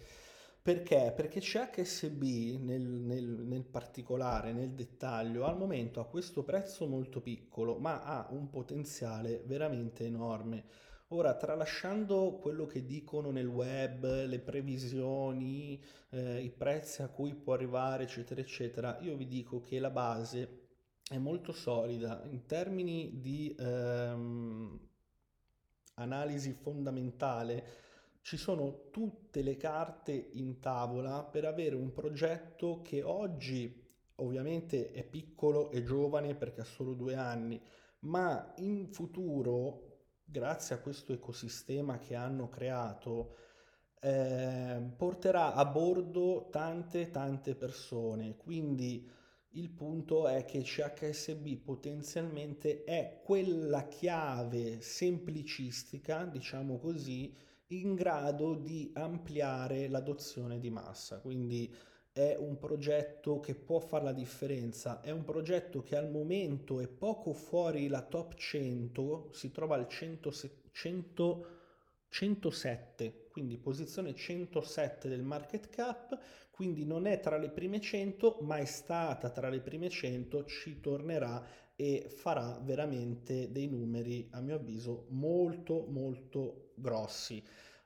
perché? 0.62 1.12
Perché 1.14 1.40
CHSB 1.40 2.22
nel, 2.60 2.82
nel, 2.82 3.24
nel, 3.24 3.64
particolare, 3.64 4.52
nel 4.52 4.70
dettaglio, 4.70 5.44
al 5.44 5.56
momento 5.58 5.98
ha 5.98 6.06
questo 6.06 6.44
prezzo 6.44 6.86
molto 6.86 7.20
piccolo, 7.20 7.78
ma 7.78 8.04
ha 8.04 8.28
un 8.30 8.48
potenziale 8.48 9.42
veramente 9.44 10.04
enorme. 10.04 10.64
Ora, 11.08 11.34
tralasciando 11.34 12.38
quello 12.40 12.64
che 12.66 12.86
dicono 12.86 13.30
nel 13.32 13.48
web, 13.48 14.24
le 14.24 14.38
previsioni, 14.38 15.82
eh, 16.10 16.40
i 16.40 16.50
prezzi 16.50 17.02
a 17.02 17.08
cui 17.08 17.34
può 17.34 17.54
arrivare, 17.54 18.04
eccetera, 18.04 18.40
eccetera, 18.40 18.98
io 19.00 19.16
vi 19.16 19.26
dico 19.26 19.60
che 19.60 19.80
la 19.80 19.90
base 19.90 20.60
è 21.10 21.18
molto 21.18 21.52
solida 21.52 22.22
in 22.30 22.46
termini 22.46 23.20
di 23.20 23.54
ehm, 23.58 24.80
analisi 25.94 26.52
fondamentale 26.52 27.64
ci 28.22 28.36
sono 28.36 28.88
tutte 28.90 29.42
le 29.42 29.56
carte 29.56 30.12
in 30.12 30.60
tavola 30.60 31.24
per 31.24 31.44
avere 31.44 31.74
un 31.74 31.92
progetto 31.92 32.80
che 32.80 33.02
oggi 33.02 33.80
ovviamente 34.16 34.92
è 34.92 35.04
piccolo 35.04 35.70
e 35.70 35.82
giovane 35.82 36.34
perché 36.36 36.60
ha 36.60 36.64
solo 36.64 36.94
due 36.94 37.16
anni, 37.16 37.60
ma 38.00 38.52
in 38.58 38.86
futuro, 38.86 40.04
grazie 40.24 40.76
a 40.76 40.78
questo 40.78 41.12
ecosistema 41.12 41.98
che 41.98 42.14
hanno 42.14 42.48
creato, 42.48 43.36
eh, 44.00 44.80
porterà 44.96 45.54
a 45.54 45.64
bordo 45.64 46.48
tante 46.50 47.10
tante 47.10 47.56
persone. 47.56 48.36
Quindi 48.36 49.10
il 49.54 49.70
punto 49.70 50.28
è 50.28 50.44
che 50.44 50.62
CHSB 50.62 51.56
potenzialmente 51.56 52.84
è 52.84 53.20
quella 53.24 53.86
chiave 53.88 54.80
semplicistica, 54.80 56.24
diciamo 56.24 56.78
così, 56.78 57.34
in 57.80 57.94
grado 57.94 58.54
di 58.54 58.90
ampliare 58.94 59.88
l'adozione 59.88 60.58
di 60.58 60.70
massa. 60.70 61.20
Quindi 61.20 61.74
è 62.12 62.36
un 62.38 62.58
progetto 62.58 63.40
che 63.40 63.54
può 63.54 63.78
fare 63.78 64.04
la 64.04 64.12
differenza, 64.12 65.00
è 65.00 65.10
un 65.10 65.24
progetto 65.24 65.82
che 65.82 65.96
al 65.96 66.10
momento 66.10 66.80
è 66.80 66.86
poco 66.86 67.32
fuori 67.32 67.88
la 67.88 68.02
top 68.02 68.34
100, 68.34 69.30
si 69.32 69.50
trova 69.50 69.76
al 69.76 69.88
100, 69.88 70.32
100, 70.70 71.46
107, 72.08 73.28
quindi 73.30 73.56
posizione 73.56 74.14
107 74.14 75.08
del 75.08 75.22
market 75.22 75.70
cap, 75.70 76.18
quindi 76.50 76.84
non 76.84 77.06
è 77.06 77.18
tra 77.18 77.38
le 77.38 77.48
prime 77.48 77.80
100, 77.80 78.40
ma 78.42 78.58
è 78.58 78.66
stata 78.66 79.30
tra 79.30 79.48
le 79.48 79.60
prime 79.60 79.88
100, 79.88 80.44
ci 80.44 80.80
tornerà 80.80 81.42
e 81.82 82.08
farà 82.08 82.60
veramente 82.62 83.50
dei 83.50 83.66
numeri, 83.66 84.28
a 84.30 84.40
mio 84.40 84.54
avviso, 84.54 85.06
molto 85.08 85.86
molto 85.88 86.70
grossi 86.76 87.42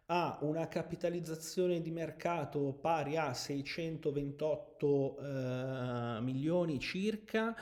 ha 0.08 0.38
una 0.42 0.68
capitalizzazione 0.68 1.80
di 1.80 1.90
mercato 1.90 2.78
pari 2.80 3.16
a 3.16 3.34
628 3.34 5.18
eh, 5.18 6.20
milioni 6.20 6.78
circa. 6.78 7.56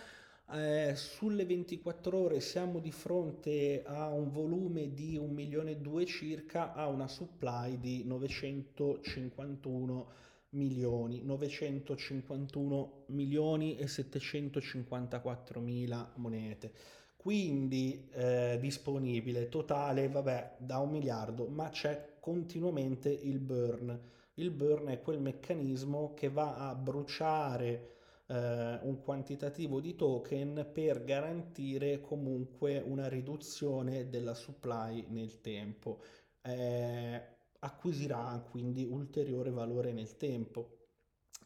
Eh, 0.52 0.92
sulle 0.94 1.46
24 1.46 2.18
ore 2.18 2.40
siamo 2.40 2.80
di 2.80 2.92
fronte 2.92 3.82
a 3.86 4.08
un 4.08 4.30
volume 4.30 4.92
di 4.92 5.16
1 5.16 5.32
milione 5.32 5.70
e 5.70 5.78
2 5.78 6.04
circa, 6.04 6.74
a 6.74 6.86
una 6.88 7.08
supply 7.08 7.78
di 7.78 8.04
951 8.04 10.06
milioni, 10.54 11.22
951 11.22 13.04
milioni 13.06 13.76
e 13.76 13.86
754 13.86 15.60
mila 15.60 16.10
monete. 16.16 16.72
Quindi 17.16 18.08
eh, 18.12 18.58
disponibile 18.60 19.48
totale 19.48 20.08
vabbè 20.08 20.56
da 20.58 20.78
un 20.78 20.90
miliardo 20.90 21.46
ma 21.46 21.68
c'è 21.70 22.16
continuamente 22.20 23.10
il 23.10 23.38
burn. 23.38 23.98
Il 24.34 24.50
burn 24.50 24.88
è 24.88 25.00
quel 25.00 25.20
meccanismo 25.20 26.12
che 26.14 26.28
va 26.28 26.68
a 26.68 26.74
bruciare 26.74 27.92
eh, 28.26 28.78
un 28.82 29.00
quantitativo 29.02 29.80
di 29.80 29.94
token 29.94 30.70
per 30.72 31.04
garantire 31.04 32.00
comunque 32.00 32.78
una 32.78 33.08
riduzione 33.08 34.08
della 34.08 34.34
supply 34.34 35.06
nel 35.08 35.40
tempo. 35.40 36.00
Eh, 36.42 37.33
acquisirà 37.64 38.46
quindi 38.50 38.84
ulteriore 38.84 39.50
valore 39.50 39.92
nel 39.92 40.16
tempo. 40.16 40.78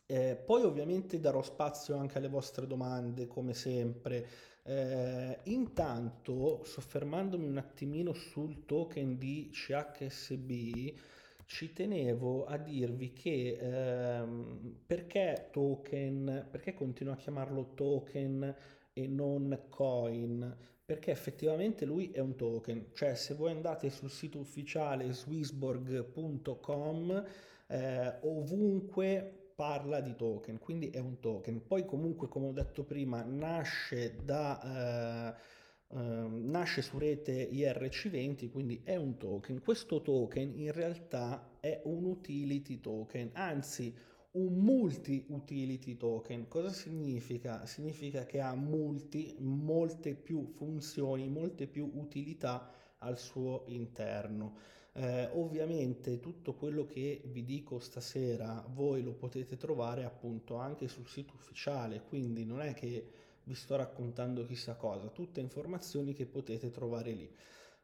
Eh, 0.07 0.37
poi 0.37 0.63
ovviamente 0.63 1.21
darò 1.21 1.43
spazio 1.43 1.97
anche 1.97 2.19
alle 2.19 2.29
vostre 2.29 2.67
domande, 2.67 3.27
come 3.27 3.55
sempre. 3.55 4.27
Eh, 4.63 5.39
intanto, 5.45 6.63
soffermandomi 6.65 7.47
un 7.47 7.59
attimino 7.59 8.13
sul 8.13 8.65
token 8.65 9.19
di 9.19 9.51
CHSB, 9.53 10.97
ci 11.45 11.73
tenevo 11.73 12.45
a 12.45 12.59
dirvi 12.59 13.13
che 13.13 13.57
ehm, 13.61 14.83
perché 14.87 15.49
token, 15.51 16.49
perché 16.51 16.75
continuo 16.75 17.13
a 17.15 17.17
chiamarlo 17.17 17.73
token 17.75 18.55
e 18.93 19.07
non 19.07 19.67
coin? 19.71 20.57
Perché 20.89 21.11
effettivamente 21.11 21.85
lui 21.85 22.11
è 22.13 22.19
un 22.19 22.35
token, 22.35 22.93
cioè 22.95 23.15
se 23.15 23.35
voi 23.35 23.51
andate 23.51 23.91
sul 23.91 24.09
sito 24.09 24.39
ufficiale 24.39 25.13
swissborg.com 25.13 27.27
eh, 27.67 28.15
ovunque 28.23 29.51
parla 29.55 30.01
di 30.01 30.17
token, 30.17 30.59
quindi 30.59 30.89
è 30.89 30.99
un 30.99 31.21
token. 31.21 31.67
Poi 31.67 31.85
comunque, 31.85 32.29
come 32.29 32.47
ho 32.47 32.53
detto 32.53 32.85
prima, 32.85 33.23
nasce 33.23 34.17
da... 34.25 35.35
Eh, 35.35 35.57
Uh, 35.91 36.29
nasce 36.29 36.83
su 36.83 36.99
rete 36.99 37.49
IRC20, 37.49 38.51
quindi 38.51 38.83
è 38.85 38.97
un 38.97 39.17
token. 39.17 39.63
Questo 39.63 40.03
token 40.03 40.53
in 40.59 40.71
realtà 40.71 41.57
è 41.61 41.81
un 41.85 42.05
utility 42.05 42.79
token, 42.79 43.31
anzi 43.33 43.97
un 44.33 44.59
multi-utility 44.59 45.97
token. 45.97 46.49
Cosa 46.49 46.71
significa? 46.71 47.65
Significa 47.67 48.27
che 48.27 48.41
ha 48.41 48.55
multi, 48.55 49.37
molte 49.39 50.15
più 50.15 50.47
funzioni, 50.47 51.29
molte 51.29 51.67
più 51.67 51.91
utilità 51.95 52.71
al 52.99 53.19
suo 53.19 53.65
interno. 53.69 54.57
Eh, 54.93 55.29
ovviamente 55.35 56.19
tutto 56.19 56.55
quello 56.55 56.85
che 56.85 57.23
vi 57.27 57.45
dico 57.45 57.79
stasera 57.79 58.67
voi 58.73 59.03
lo 59.03 59.13
potete 59.13 59.57
trovare 59.57 60.05
appunto 60.05 60.57
anche 60.57 60.89
sul 60.89 61.07
sito 61.07 61.35
ufficiale, 61.35 62.03
quindi 62.03 62.45
non 62.45 62.61
è 62.61 62.75
che 62.75 63.07
vi 63.45 63.55
sto 63.55 63.77
raccontando 63.77 64.45
chissà 64.45 64.75
cosa, 64.75 65.09
tutte 65.09 65.41
informazioni 65.41 66.13
che 66.15 66.27
potete 66.27 66.71
trovare 66.71 67.13
lì. 67.13 67.33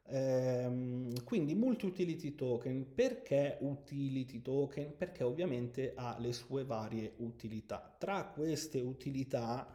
Ehm, 0.07 1.23
quindi 1.23 1.55
multi-utility 1.55 2.35
token, 2.35 2.93
perché 2.93 3.57
utility 3.61 4.41
token? 4.41 4.95
Perché 4.95 5.23
ovviamente 5.23 5.93
ha 5.95 6.17
le 6.19 6.33
sue 6.33 6.63
varie 6.63 7.13
utilità. 7.17 7.95
Tra 7.97 8.25
queste 8.25 8.79
utilità 8.81 9.67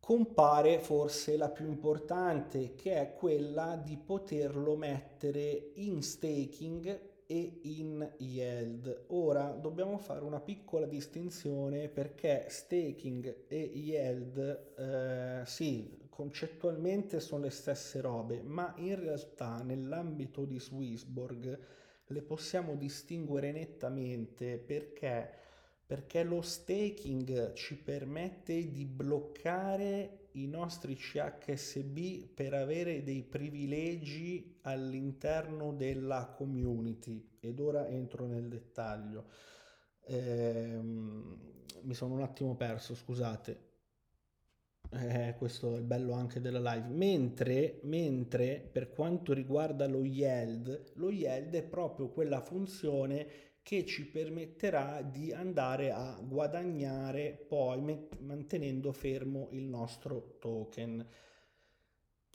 compare 0.00 0.80
forse 0.80 1.36
la 1.36 1.48
più 1.48 1.66
importante 1.66 2.74
che 2.74 2.94
è 3.00 3.14
quella 3.14 3.76
di 3.82 3.96
poterlo 3.96 4.76
mettere 4.76 5.70
in 5.76 6.02
staking 6.02 7.12
e 7.26 7.60
in 7.62 8.12
yield. 8.18 9.04
Ora 9.08 9.48
dobbiamo 9.48 9.96
fare 9.96 10.22
una 10.22 10.40
piccola 10.40 10.86
distinzione 10.86 11.88
perché 11.88 12.46
staking 12.48 13.44
e 13.48 13.58
yield 13.58 14.72
eh, 14.76 15.46
sì, 15.46 16.03
concettualmente 16.14 17.18
sono 17.18 17.42
le 17.42 17.50
stesse 17.50 18.00
robe, 18.00 18.40
ma 18.40 18.72
in 18.76 18.94
realtà 18.94 19.62
nell'ambito 19.62 20.44
di 20.44 20.60
Swissborg 20.60 21.58
le 22.06 22.22
possiamo 22.22 22.76
distinguere 22.76 23.50
nettamente 23.50 24.58
perché 24.58 25.42
perché 25.86 26.22
lo 26.22 26.40
staking 26.40 27.52
ci 27.52 27.76
permette 27.76 28.70
di 28.70 28.86
bloccare 28.86 30.28
i 30.32 30.46
nostri 30.46 30.94
CHSB 30.96 32.26
per 32.32 32.54
avere 32.54 33.02
dei 33.02 33.22
privilegi 33.22 34.60
all'interno 34.62 35.74
della 35.74 36.32
community 36.34 37.36
ed 37.38 37.60
ora 37.60 37.86
entro 37.86 38.26
nel 38.26 38.48
dettaglio. 38.48 39.26
Eh, 40.06 40.80
mi 40.80 41.94
sono 41.94 42.14
un 42.14 42.22
attimo 42.22 42.56
perso, 42.56 42.94
scusate. 42.94 43.72
Eh, 44.96 45.34
questo 45.38 45.74
è 45.74 45.78
il 45.78 45.84
bello 45.84 46.12
anche 46.12 46.40
della 46.40 46.60
live. 46.60 46.86
Mentre, 46.88 47.80
mentre 47.82 48.60
per 48.70 48.90
quanto 48.90 49.32
riguarda 49.32 49.88
lo 49.88 50.04
yield, 50.04 50.92
lo 50.94 51.10
yield 51.10 51.54
è 51.54 51.62
proprio 51.64 52.08
quella 52.08 52.40
funzione 52.40 53.26
che 53.62 53.84
ci 53.86 54.06
permetterà 54.06 55.02
di 55.02 55.32
andare 55.32 55.90
a 55.90 56.20
guadagnare 56.22 57.32
poi 57.48 58.06
mantenendo 58.20 58.92
fermo 58.92 59.48
il 59.52 59.64
nostro 59.64 60.36
token. 60.38 61.04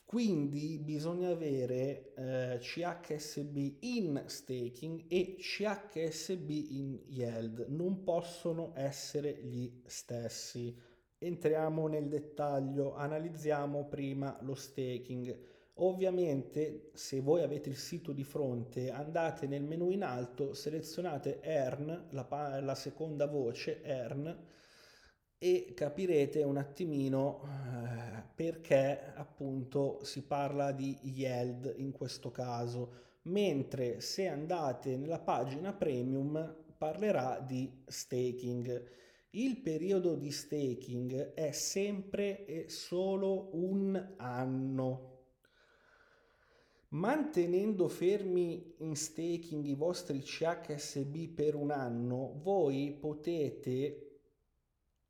Quindi 0.04 0.80
bisogna 0.80 1.30
avere 1.30 2.14
eh, 2.16 2.58
CHSB 2.60 3.76
in 3.82 4.24
staking 4.26 5.06
e 5.08 5.36
CHSB 5.38 6.50
in 6.50 7.00
yield, 7.10 7.68
non 7.70 8.04
possono 8.04 8.72
essere 8.76 9.36
gli 9.44 9.72
stessi. 9.86 10.76
Entriamo 11.22 11.88
nel 11.88 12.08
dettaglio, 12.08 12.96
analizziamo 12.96 13.84
prima 13.86 14.38
lo 14.42 14.56
staking. 14.56 15.38
Ovviamente 15.82 16.92
se 16.94 17.20
voi 17.20 17.42
avete 17.42 17.68
il 17.68 17.76
sito 17.76 18.14
di 18.14 18.24
fronte 18.24 18.90
andate 18.90 19.46
nel 19.46 19.64
menu 19.64 19.92
in 19.92 20.04
alto, 20.04 20.54
selezionate 20.54 21.42
Earn, 21.42 22.08
la, 22.12 22.60
la 22.62 22.76
seconda 22.76 23.28
voce 23.28 23.82
Earn 23.84 24.46
e 25.38 25.74
capirete 25.74 26.44
un 26.44 26.56
attimino 26.56 27.42
eh, 27.44 28.24
perché 28.36 29.12
appunto 29.16 30.04
si 30.04 30.24
parla 30.24 30.72
di 30.72 30.98
yield 31.02 31.74
in 31.78 31.92
questo 31.92 32.32
caso, 32.32 32.94
mentre 33.24 34.00
se 34.00 34.28
andate 34.28 34.96
nella 34.96 35.20
pagina 35.20 35.74
premium 35.74 36.56
parlerà 36.78 37.40
di 37.40 37.84
staking. 37.86 38.98
Il 39.34 39.58
periodo 39.58 40.16
di 40.16 40.32
staking 40.32 41.34
è 41.36 41.52
sempre 41.52 42.46
e 42.46 42.68
solo 42.68 43.50
un 43.52 44.16
anno. 44.18 45.18
Mantenendo 46.90 47.88
fermi 47.90 48.74
in 48.78 48.96
staking 48.96 49.66
i 49.66 49.76
vostri 49.76 50.22
CHSB 50.22 51.28
per 51.28 51.54
un 51.54 51.70
anno, 51.70 52.40
voi 52.42 52.92
potete 53.00 54.22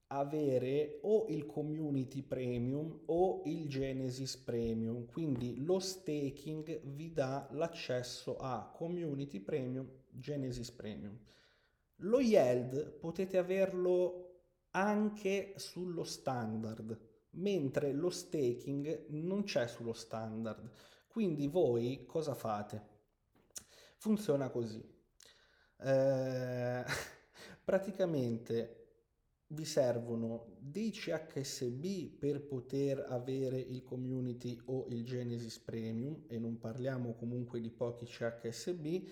avere 0.07 0.99
o 1.03 1.27
il 1.29 1.45
community 1.45 2.21
premium 2.21 3.03
o 3.05 3.41
il 3.45 3.69
Genesis 3.69 4.35
premium. 4.35 5.05
Quindi 5.05 5.63
lo 5.63 5.79
staking 5.79 6.81
vi 6.83 7.13
dà 7.13 7.47
l'accesso 7.51 8.35
a 8.35 8.69
community 8.69 9.39
premium 9.39 9.89
Genesis 10.11 10.71
premium 10.71 11.17
lo 11.99 12.19
yield 12.19 12.91
potete 12.99 13.37
averlo 13.37 14.43
anche 14.71 15.53
sullo 15.57 16.03
standard 16.03 16.97
mentre 17.31 17.91
lo 17.93 18.09
staking 18.09 19.07
non 19.09 19.43
c'è 19.43 19.67
sullo 19.67 19.93
standard 19.93 20.69
quindi 21.09 21.47
voi 21.47 22.05
cosa 22.05 22.35
fate? 22.35 22.81
Funziona 23.97 24.49
così. 24.49 24.81
Eh, 25.81 26.83
praticamente 27.65 28.75
vi 29.47 29.65
servono 29.65 30.55
dei 30.59 30.91
CHSB 30.91 32.15
per 32.17 32.45
poter 32.45 33.07
avere 33.09 33.59
il 33.59 33.83
community 33.83 34.61
o 34.65 34.85
il 34.89 35.03
Genesis 35.03 35.57
Premium 35.57 36.25
e 36.27 36.37
non 36.37 36.59
parliamo 36.59 37.15
comunque 37.15 37.59
di 37.59 37.71
pochi 37.71 38.05
CHSB 38.05 39.09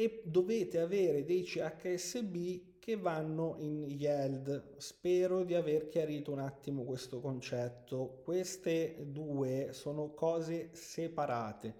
e 0.00 0.22
dovete 0.24 0.78
avere 0.78 1.24
dei 1.24 1.42
CHSB 1.42 2.78
che 2.78 2.94
vanno 2.94 3.56
in 3.58 3.82
yield. 3.82 4.76
Spero 4.76 5.42
di 5.42 5.56
aver 5.56 5.88
chiarito 5.88 6.30
un 6.30 6.38
attimo 6.38 6.84
questo 6.84 7.18
concetto. 7.20 8.20
Queste 8.22 8.94
due 9.08 9.70
sono 9.72 10.14
cose 10.14 10.68
separate, 10.70 11.74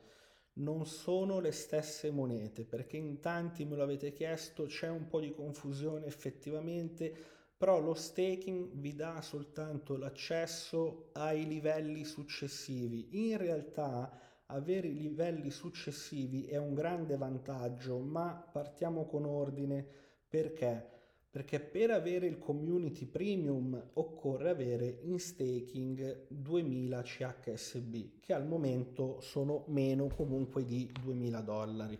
non 0.54 0.84
sono 0.84 1.38
le 1.38 1.52
stesse 1.52 2.10
monete, 2.10 2.64
perché 2.64 2.96
in 2.96 3.20
tanti 3.20 3.64
me 3.64 3.76
lo 3.76 3.84
avete 3.84 4.12
chiesto, 4.12 4.64
c'è 4.64 4.88
un 4.88 5.06
po' 5.06 5.20
di 5.20 5.32
confusione 5.32 6.06
effettivamente, 6.06 7.14
però 7.56 7.78
lo 7.78 7.94
staking 7.94 8.70
vi 8.72 8.96
dà 8.96 9.22
soltanto 9.22 9.96
l'accesso 9.96 11.10
ai 11.12 11.46
livelli 11.46 12.04
successivi. 12.04 13.28
In 13.28 13.36
realtà 13.36 14.12
avere 14.50 14.88
i 14.88 14.98
livelli 14.98 15.50
successivi 15.50 16.46
è 16.46 16.56
un 16.56 16.74
grande 16.74 17.16
vantaggio, 17.16 17.98
ma 17.98 18.32
partiamo 18.32 19.04
con 19.04 19.24
ordine 19.24 19.86
perché? 20.28 20.96
Perché 21.30 21.60
per 21.60 21.90
avere 21.90 22.26
il 22.26 22.38
community 22.38 23.04
premium 23.04 23.90
occorre 23.94 24.48
avere 24.48 25.00
in 25.02 25.18
staking 25.18 26.26
2000 26.28 27.02
CHSB, 27.02 28.20
che 28.20 28.32
al 28.32 28.46
momento 28.46 29.20
sono 29.20 29.64
meno 29.68 30.06
comunque 30.08 30.64
di 30.64 30.90
2000 31.02 31.40
dollari. 31.42 31.98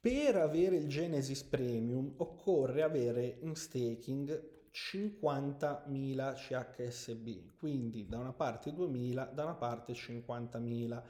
Per 0.00 0.36
avere 0.36 0.76
il 0.76 0.88
Genesis 0.88 1.42
Premium 1.42 2.14
occorre 2.18 2.82
avere 2.82 3.38
in 3.40 3.54
staking 3.54 4.59
50.000 4.72 6.34
CHSB, 6.34 7.56
quindi 7.58 8.06
da 8.06 8.18
una 8.18 8.32
parte 8.32 8.70
2.000, 8.70 9.32
da 9.32 9.44
una 9.44 9.54
parte 9.54 9.92
50.000. 9.92 11.02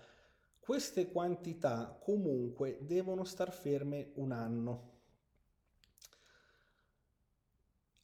Queste 0.58 1.10
quantità 1.10 1.98
comunque 2.00 2.78
devono 2.80 3.24
star 3.24 3.52
ferme 3.52 4.12
un 4.14 4.32
anno. 4.32 4.88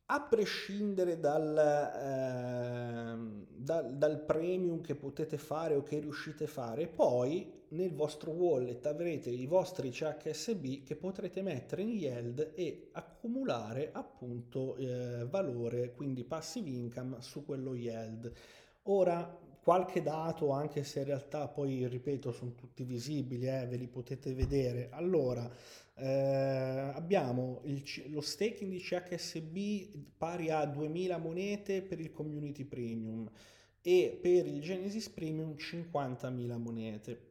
A 0.08 0.22
prescindere 0.22 1.18
dal, 1.18 1.56
eh, 1.58 3.16
dal, 3.48 3.96
dal, 3.96 4.20
premium 4.20 4.80
che 4.80 4.94
potete 4.94 5.36
fare 5.36 5.74
o 5.74 5.82
che 5.82 5.98
riuscite 5.98 6.44
a 6.44 6.48
fare, 6.48 6.86
poi 6.86 7.55
nel 7.76 7.92
vostro 7.92 8.32
wallet 8.32 8.84
avrete 8.86 9.30
i 9.30 9.46
vostri 9.46 9.90
CHSB 9.90 10.82
che 10.82 10.96
potrete 10.96 11.42
mettere 11.42 11.82
in 11.82 11.90
yield 11.90 12.52
e 12.54 12.88
accumulare 12.92 13.90
appunto 13.92 14.76
eh, 14.76 15.24
valore, 15.28 15.92
quindi 15.94 16.24
passive 16.24 16.70
income 16.70 17.18
su 17.20 17.44
quello 17.44 17.74
yield. 17.74 18.32
Ora 18.84 19.38
qualche 19.62 20.00
dato, 20.00 20.50
anche 20.50 20.84
se 20.84 21.00
in 21.00 21.06
realtà 21.06 21.48
poi 21.48 21.88
ripeto 21.88 22.30
sono 22.32 22.54
tutti 22.54 22.84
visibili, 22.84 23.48
eh, 23.48 23.66
ve 23.66 23.76
li 23.76 23.88
potete 23.88 24.32
vedere. 24.32 24.88
Allora, 24.92 25.50
eh, 25.94 26.06
abbiamo 26.94 27.62
il, 27.64 27.82
lo 28.10 28.20
staking 28.20 28.70
di 28.70 28.78
CHSB 28.78 30.14
pari 30.16 30.50
a 30.50 30.64
2000 30.66 31.18
monete 31.18 31.82
per 31.82 31.98
il 32.00 32.12
community 32.12 32.64
premium 32.64 33.28
e 33.82 34.18
per 34.20 34.46
il 34.46 34.60
Genesis 34.60 35.08
premium 35.08 35.54
50.000 35.54 36.58
monete. 36.58 37.25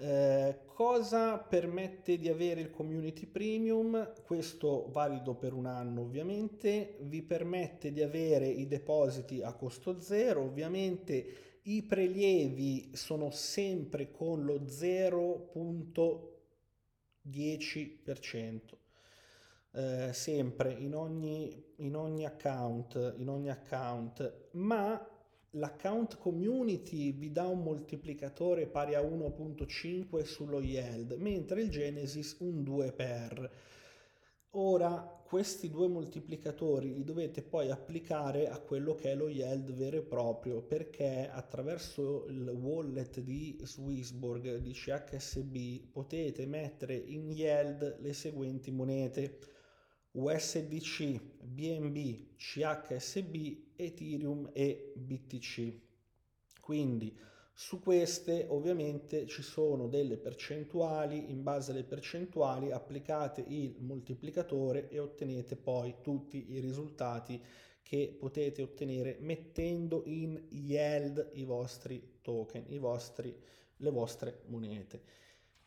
Eh, 0.00 0.60
cosa 0.66 1.38
permette 1.38 2.18
di 2.18 2.28
avere 2.28 2.60
il 2.60 2.70
community 2.70 3.26
premium? 3.26 4.12
Questo 4.24 4.88
valido 4.90 5.34
per 5.34 5.52
un 5.52 5.66
anno 5.66 6.02
ovviamente, 6.02 6.98
vi 7.02 7.22
permette 7.22 7.92
di 7.92 8.00
avere 8.02 8.46
i 8.46 8.68
depositi 8.68 9.42
a 9.42 9.52
costo 9.54 10.00
zero, 10.00 10.42
ovviamente 10.42 11.60
i 11.62 11.82
prelievi 11.82 12.92
sono 12.94 13.30
sempre 13.30 14.10
con 14.10 14.44
lo 14.44 14.60
0.5 14.60 16.36
10%. 17.30 18.60
Eh, 19.70 20.12
sempre 20.12 20.72
in 20.72 20.94
ogni, 20.94 21.74
in 21.76 21.94
ogni 21.94 22.24
account, 22.24 23.14
in 23.18 23.28
ogni 23.28 23.50
account, 23.50 24.48
ma 24.52 25.06
l'account 25.52 26.18
community 26.18 27.12
vi 27.12 27.32
dà 27.32 27.46
un 27.46 27.62
moltiplicatore 27.62 28.66
pari 28.66 28.94
a 28.94 29.00
1.5 29.00 30.24
sullo 30.24 30.60
yield, 30.60 31.12
mentre 31.12 31.62
il 31.62 31.70
Genesis 31.70 32.36
un 32.40 32.62
2 32.62 32.92
per. 32.92 33.50
Ora 34.52 35.18
questi 35.28 35.68
due 35.68 35.88
moltiplicatori 35.88 36.94
li 36.94 37.04
dovete 37.04 37.42
poi 37.42 37.70
applicare 37.70 38.48
a 38.48 38.58
quello 38.58 38.94
che 38.94 39.12
è 39.12 39.14
lo 39.14 39.28
yield 39.28 39.72
vero 39.72 39.98
e 39.98 40.02
proprio 40.02 40.62
perché 40.62 41.28
attraverso 41.30 42.24
il 42.28 42.48
wallet 42.48 43.20
di 43.20 43.58
Swissborg 43.62 44.56
di 44.56 44.72
CHSB 44.72 45.90
potete 45.92 46.46
mettere 46.46 46.94
in 46.96 47.30
yield 47.30 47.98
le 48.00 48.12
seguenti 48.14 48.70
monete 48.70 49.38
USDC, 50.12 51.20
BNB, 51.42 52.36
CHSB, 52.36 53.74
Ethereum 53.76 54.50
e 54.52 54.92
BTC. 54.96 55.80
Quindi 56.60 57.16
su 57.52 57.80
queste 57.80 58.46
ovviamente 58.48 59.26
ci 59.26 59.42
sono 59.42 59.88
delle 59.88 60.16
percentuali, 60.16 61.30
in 61.30 61.42
base 61.42 61.72
alle 61.72 61.82
percentuali 61.82 62.70
applicate 62.70 63.44
il 63.46 63.76
moltiplicatore 63.80 64.88
e 64.88 65.00
ottenete 65.00 65.56
poi 65.56 65.96
tutti 66.00 66.52
i 66.52 66.60
risultati 66.60 67.42
che 67.82 68.14
potete 68.16 68.62
ottenere 68.62 69.16
mettendo 69.20 70.02
in 70.06 70.40
yield 70.50 71.30
i 71.32 71.44
vostri 71.44 72.18
token, 72.20 72.64
i 72.68 72.78
vostri, 72.78 73.34
le 73.76 73.90
vostre 73.90 74.42
monete. 74.46 75.02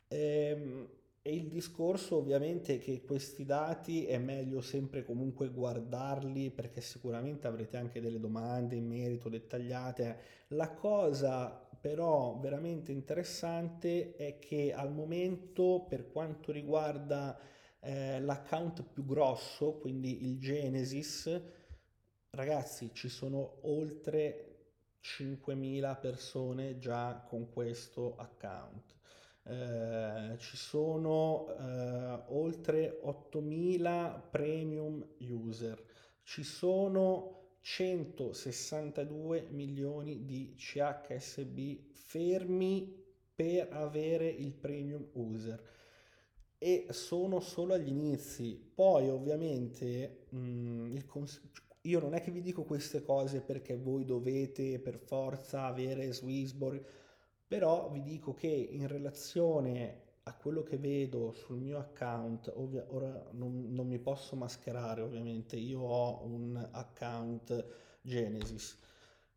Ehm, 0.08 0.88
e 1.24 1.36
il 1.36 1.50
discorso 1.50 2.18
ovviamente 2.18 2.76
è 2.76 2.80
che 2.80 3.04
questi 3.04 3.46
dati 3.46 4.06
è 4.06 4.18
meglio 4.18 4.60
sempre 4.60 5.04
comunque 5.04 5.50
guardarli 5.50 6.50
perché 6.50 6.82
sicuramente 6.82 7.46
avrete 7.46 7.78
anche 7.78 8.02
delle 8.02 8.20
domande 8.20 8.76
in 8.76 8.88
merito 8.88 9.30
dettagliate. 9.30 10.18
La 10.50 10.72
cosa 10.72 11.70
però 11.80 12.40
veramente 12.40 12.92
interessante 12.92 14.16
è 14.16 14.40
che 14.40 14.74
al 14.74 14.92
momento 14.92 15.86
per 15.88 16.12
quanto 16.12 16.52
riguarda 16.52 17.38
eh, 17.80 18.20
l'account 18.20 18.84
più 18.84 19.06
grosso, 19.06 19.74
quindi 19.74 20.24
il 20.26 20.40
Genesis, 20.40 21.42
ragazzi 22.32 22.90
ci 22.94 23.10
sono 23.10 23.60
oltre 23.62 24.48
5.000 25.04 26.00
persone 26.00 26.80
già 26.80 27.24
con 27.28 27.50
questo 27.52 28.16
account. 28.18 29.01
Eh, 29.52 30.38
ci 30.38 30.56
sono 30.56 31.54
eh, 31.60 32.24
oltre 32.30 33.02
8.000 33.04 34.30
premium 34.32 35.06
user, 35.20 35.84
ci 36.24 36.42
sono 36.42 37.58
162 37.60 39.48
milioni 39.50 40.24
di 40.24 40.56
CHSB 40.56 41.92
fermi 41.92 42.98
per 43.36 43.68
avere 43.74 44.30
il 44.30 44.54
premium 44.54 45.10
user 45.12 45.62
e 46.58 46.86
sono 46.92 47.42
solo 47.42 47.74
agli 47.74 47.90
inizi. 47.90 48.72
Poi 48.74 49.10
ovviamente 49.10 50.28
mh, 50.30 50.38
mm, 50.38 50.98
cons- 51.08 51.42
io 51.82 52.00
non 52.00 52.14
è 52.14 52.22
che 52.22 52.32
vi 52.32 52.42
dico 52.42 52.64
queste 52.64 53.02
cose 53.02 53.42
perché 53.42 53.76
voi 53.76 54.06
dovete 54.06 54.80
per 54.80 54.98
forza 54.98 55.66
avere 55.66 56.14
Swissborg, 56.14 56.82
però 57.52 57.90
vi 57.90 58.02
dico 58.02 58.34
che 58.34 58.48
in 58.48 58.88
relazione 58.88 60.04
a 60.24 60.34
quello 60.36 60.64
che 60.64 60.78
vedo 60.78 61.34
sul 61.34 61.58
mio 61.58 61.80
account, 61.80 62.50
ovvia, 62.56 62.86
ora 62.88 63.28
non, 63.34 63.74
non, 63.74 63.88
mi 63.88 64.00
posso 64.00 64.38
mascherare 64.38 65.02
ovviamente, 65.02 65.58
io 65.58 65.82
ho 65.82 66.24
un 66.24 66.56
account 66.72 67.66
Genesis. 68.00 68.80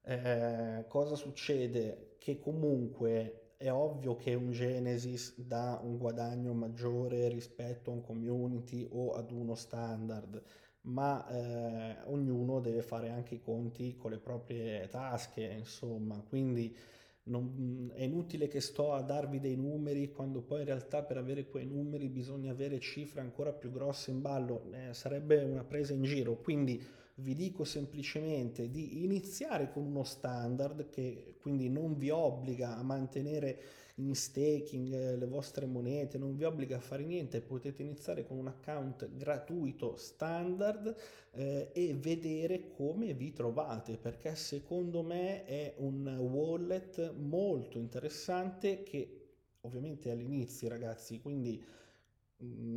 Eh, 0.02 0.84
cosa 0.86 1.16
succede? 1.16 2.14
Che 2.20 2.38
comunque 2.38 3.54
è 3.56 3.72
ovvio 3.72 4.14
che 4.14 4.34
un 4.34 4.52
Genesis 4.52 5.36
dà 5.40 5.80
un 5.82 5.98
guadagno 5.98 6.54
maggiore 6.54 7.26
rispetto 7.28 7.90
a 7.90 7.94
un 7.94 8.02
community 8.02 8.86
o 8.92 9.14
ad 9.14 9.32
uno 9.32 9.56
standard, 9.56 10.40
ma 10.82 11.26
eh, 11.26 11.96
ognuno 12.04 12.60
deve 12.60 12.82
fare 12.82 13.10
anche 13.10 13.34
i 13.34 13.40
conti 13.40 13.96
con 13.96 14.12
le 14.12 14.18
proprie 14.18 14.86
tasche, 14.86 15.42
insomma, 15.42 16.22
quindi 16.28 16.76
non, 17.24 17.90
è 17.94 18.02
inutile 18.02 18.48
che 18.48 18.60
sto 18.60 18.92
a 18.92 19.02
darvi 19.02 19.40
dei 19.40 19.56
numeri 19.56 20.10
quando 20.10 20.42
poi 20.42 20.60
in 20.60 20.66
realtà 20.66 21.02
per 21.02 21.16
avere 21.16 21.46
quei 21.46 21.66
numeri 21.66 22.08
bisogna 22.08 22.50
avere 22.50 22.80
cifre 22.80 23.20
ancora 23.20 23.52
più 23.52 23.70
grosse 23.70 24.10
in 24.10 24.20
ballo, 24.20 24.70
eh, 24.72 24.92
sarebbe 24.92 25.42
una 25.42 25.64
presa 25.64 25.94
in 25.94 26.02
giro. 26.02 26.36
Quindi 26.36 26.82
vi 27.16 27.34
dico 27.34 27.64
semplicemente 27.64 28.70
di 28.70 29.04
iniziare 29.04 29.70
con 29.70 29.84
uno 29.84 30.02
standard 30.02 30.88
che 30.88 31.36
quindi 31.40 31.68
non 31.68 31.96
vi 31.96 32.10
obbliga 32.10 32.76
a 32.76 32.82
mantenere 32.82 33.60
in 33.98 34.14
staking 34.14 34.92
eh, 34.92 35.16
le 35.16 35.26
vostre 35.26 35.66
monete, 35.66 36.18
non 36.18 36.34
vi 36.34 36.42
obbliga 36.42 36.78
a 36.78 36.80
fare 36.80 37.04
niente, 37.04 37.40
potete 37.40 37.82
iniziare 37.82 38.26
con 38.26 38.38
un 38.38 38.48
account 38.48 39.08
gratuito 39.16 39.96
standard 39.96 40.96
eh, 41.32 41.70
e 41.72 41.94
vedere 41.94 42.70
come 42.70 43.14
vi 43.14 43.32
trovate, 43.32 43.96
perché 43.96 44.34
secondo 44.34 45.02
me 45.02 45.44
è 45.44 45.74
un 45.78 46.08
wallet 46.18 47.12
molto 47.12 47.78
interessante 47.78 48.82
che 48.82 49.20
ovviamente 49.60 50.10
all'inizio 50.10 50.68
ragazzi, 50.68 51.20
quindi 51.20 51.62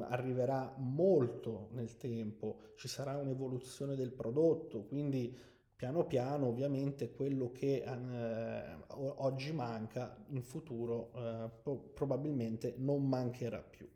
arriverà 0.08 0.74
molto 0.78 1.70
nel 1.72 1.98
tempo, 1.98 2.74
ci 2.76 2.88
sarà 2.88 3.18
un'evoluzione 3.18 3.96
del 3.96 4.12
prodotto, 4.12 4.84
quindi 4.84 5.36
piano 5.76 6.06
piano 6.06 6.48
ovviamente 6.48 7.12
quello 7.12 7.52
che 7.52 7.84
eh, 7.84 8.78
oggi 8.90 9.52
manca 9.52 10.18
in 10.30 10.42
futuro 10.42 11.12
eh, 11.16 11.50
pro- 11.62 11.92
probabilmente 11.94 12.74
non 12.78 13.08
mancherà 13.08 13.62
più. 13.62 13.88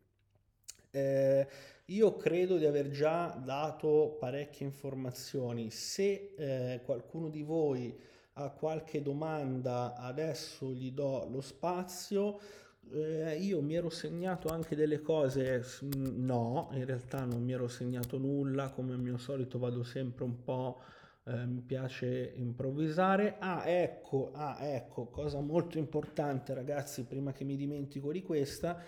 Eh, 0.91 1.47
io 1.85 2.15
credo 2.17 2.57
di 2.57 2.65
aver 2.65 2.89
già 2.89 3.29
dato 3.29 4.17
parecchie 4.19 4.65
informazioni. 4.65 5.71
Se 5.71 6.33
eh, 6.37 6.81
qualcuno 6.83 7.29
di 7.29 7.41
voi 7.41 7.97
ha 8.33 8.51
qualche 8.51 9.01
domanda, 9.01 9.95
adesso 9.95 10.71
gli 10.71 10.91
do 10.91 11.27
lo 11.29 11.41
spazio. 11.41 12.39
Eh, 12.93 13.37
io 13.37 13.61
mi 13.61 13.75
ero 13.75 13.89
segnato 13.89 14.49
anche 14.49 14.75
delle 14.75 15.01
cose, 15.01 15.63
no, 15.93 16.69
in 16.73 16.85
realtà 16.85 17.23
non 17.23 17.43
mi 17.43 17.53
ero 17.53 17.67
segnato 17.67 18.17
nulla, 18.17 18.69
come 18.69 18.93
al 18.93 18.99
mio 18.99 19.17
solito 19.17 19.57
vado 19.59 19.83
sempre 19.83 20.25
un 20.25 20.43
po' 20.43 20.81
eh, 21.25 21.45
mi 21.45 21.61
piace 21.61 22.33
improvvisare. 22.35 23.35
Ah, 23.39 23.63
ecco, 23.65 24.31
ah, 24.33 24.57
ecco, 24.59 25.07
cosa 25.07 25.39
molto 25.39 25.77
importante 25.77 26.53
ragazzi, 26.53 27.05
prima 27.05 27.31
che 27.31 27.43
mi 27.43 27.55
dimentico 27.55 28.11
di 28.11 28.21
questa, 28.23 28.81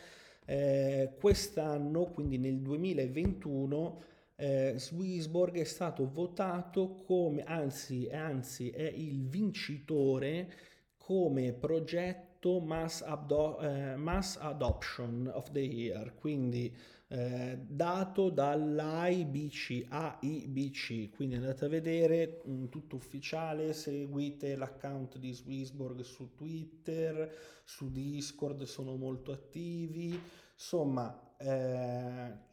eh, 0.45 1.13
quest'anno, 1.19 2.06
quindi 2.12 2.38
nel 2.38 2.60
2021, 2.60 4.01
eh, 4.36 4.73
Swissborg 4.77 5.56
è 5.58 5.63
stato 5.63 6.10
votato 6.12 6.95
come, 7.06 7.43
anzi, 7.43 8.10
anzi 8.12 8.69
è 8.69 8.84
il 8.84 9.23
vincitore 9.27 10.51
come 10.97 11.53
progetto 11.53 12.33
progetto 12.43 12.60
Mass, 12.60 13.01
Abdo- 13.01 13.60
eh, 13.60 13.95
Mass 13.95 14.38
Adoption 14.38 15.32
of 15.34 15.51
the 15.51 15.62
Year, 15.62 16.13
quindi 16.15 16.75
eh, 17.08 17.58
dato 17.65 18.29
dall'AIBC, 18.29 19.86
AIBC, 19.88 21.15
quindi 21.15 21.36
andate 21.36 21.65
a 21.65 21.69
vedere 21.69 22.41
mh, 22.43 22.51
mm, 22.51 22.65
tutto 22.65 22.97
ufficiale, 22.97 23.71
seguite 23.71 24.56
l'account 24.58 25.17
di 25.17 25.32
Swissborg 25.32 26.01
su 26.01 26.36
Twitter, 26.36 27.34
su 27.63 27.89
Discord 27.91 28.63
sono 28.63 28.97
molto 28.97 29.32
attivi, 29.32 30.19
insomma 30.53 31.36
eh, 31.38 32.51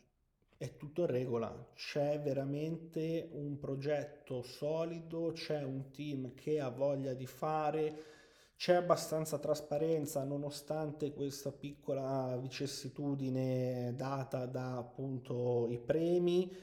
è 0.56 0.76
tutto 0.76 1.00
in 1.00 1.06
regola, 1.08 1.70
c'è 1.74 2.20
veramente 2.20 3.28
un 3.32 3.58
progetto 3.58 4.42
solido, 4.42 5.32
c'è 5.32 5.62
un 5.64 5.90
team 5.90 6.34
che 6.34 6.60
ha 6.60 6.68
voglia 6.68 7.14
di 7.14 7.26
fare, 7.26 8.18
c'è 8.60 8.74
abbastanza 8.74 9.38
trasparenza 9.38 10.22
nonostante 10.22 11.14
questa 11.14 11.50
piccola 11.50 12.36
vicissitudine 12.36 13.94
data 13.96 14.44
da 14.44 14.76
appunto 14.76 15.66
i 15.70 15.78
premi. 15.78 16.54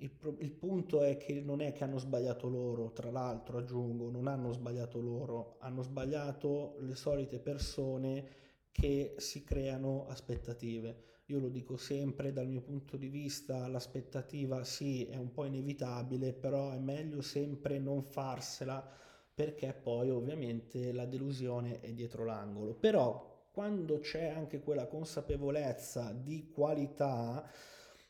Il, 0.00 0.10
il, 0.40 0.50
punto 0.50 1.02
è 1.02 1.16
che 1.16 1.40
non 1.40 1.60
è 1.60 1.70
che 1.70 1.84
hanno 1.84 1.98
sbagliato 1.98 2.48
loro, 2.48 2.90
tra 2.90 3.08
l'altro 3.12 3.58
aggiungo, 3.58 4.10
non 4.10 4.26
hanno 4.26 4.50
sbagliato 4.50 5.00
loro, 5.00 5.54
hanno 5.60 5.82
sbagliato 5.82 6.74
le 6.80 6.96
solite 6.96 7.38
persone 7.38 8.26
che 8.72 9.14
si 9.18 9.44
creano 9.44 10.06
aspettative. 10.08 11.20
Io 11.26 11.38
lo 11.38 11.50
dico 11.50 11.76
sempre, 11.76 12.32
dal 12.32 12.48
mio 12.48 12.62
punto 12.62 12.96
di 12.96 13.06
vista 13.06 13.68
l'aspettativa 13.68 14.64
sì 14.64 15.04
è 15.04 15.14
un 15.14 15.30
po' 15.30 15.44
inevitabile, 15.44 16.32
però 16.32 16.72
è 16.72 16.78
meglio 16.80 17.22
sempre 17.22 17.78
non 17.78 18.02
farsela 18.02 19.02
perché 19.34 19.72
poi 19.72 20.10
ovviamente 20.10 20.92
la 20.92 21.06
delusione 21.06 21.80
è 21.80 21.92
dietro 21.92 22.24
l'angolo. 22.24 22.74
Però 22.74 23.48
quando 23.50 23.98
c'è 23.98 24.28
anche 24.28 24.60
quella 24.60 24.86
consapevolezza 24.86 26.12
di 26.12 26.50
qualità, 26.50 27.50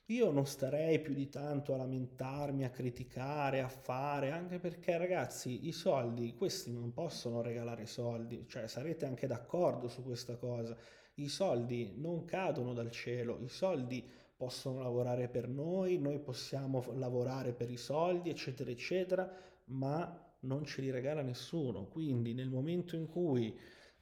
io 0.08 0.30
non 0.30 0.46
starei 0.46 1.00
più 1.00 1.14
di 1.14 1.30
tanto 1.30 1.72
a 1.72 1.78
lamentarmi, 1.78 2.64
a 2.64 2.70
criticare, 2.70 3.60
a 3.60 3.68
fare, 3.68 4.30
anche 4.30 4.58
perché 4.58 4.98
ragazzi, 4.98 5.66
i 5.66 5.72
soldi, 5.72 6.34
questi 6.34 6.70
non 6.72 6.92
possono 6.92 7.40
regalare 7.40 7.86
soldi, 7.86 8.44
cioè 8.46 8.66
sarete 8.66 9.06
anche 9.06 9.26
d'accordo 9.26 9.88
su 9.88 10.02
questa 10.02 10.36
cosa. 10.36 10.76
I 11.14 11.28
soldi 11.28 11.94
non 11.96 12.26
cadono 12.26 12.74
dal 12.74 12.90
cielo, 12.90 13.38
i 13.40 13.48
soldi 13.48 14.06
possono 14.36 14.82
lavorare 14.82 15.28
per 15.28 15.48
noi, 15.48 15.96
noi 15.98 16.18
possiamo 16.18 16.84
lavorare 16.94 17.54
per 17.54 17.70
i 17.70 17.78
soldi, 17.78 18.28
eccetera, 18.28 18.70
eccetera, 18.70 19.30
ma 19.66 20.33
non 20.44 20.64
ce 20.64 20.80
li 20.80 20.90
regala 20.90 21.22
nessuno. 21.22 21.86
Quindi 21.86 22.34
nel 22.34 22.48
momento 22.48 22.96
in 22.96 23.06
cui 23.06 23.56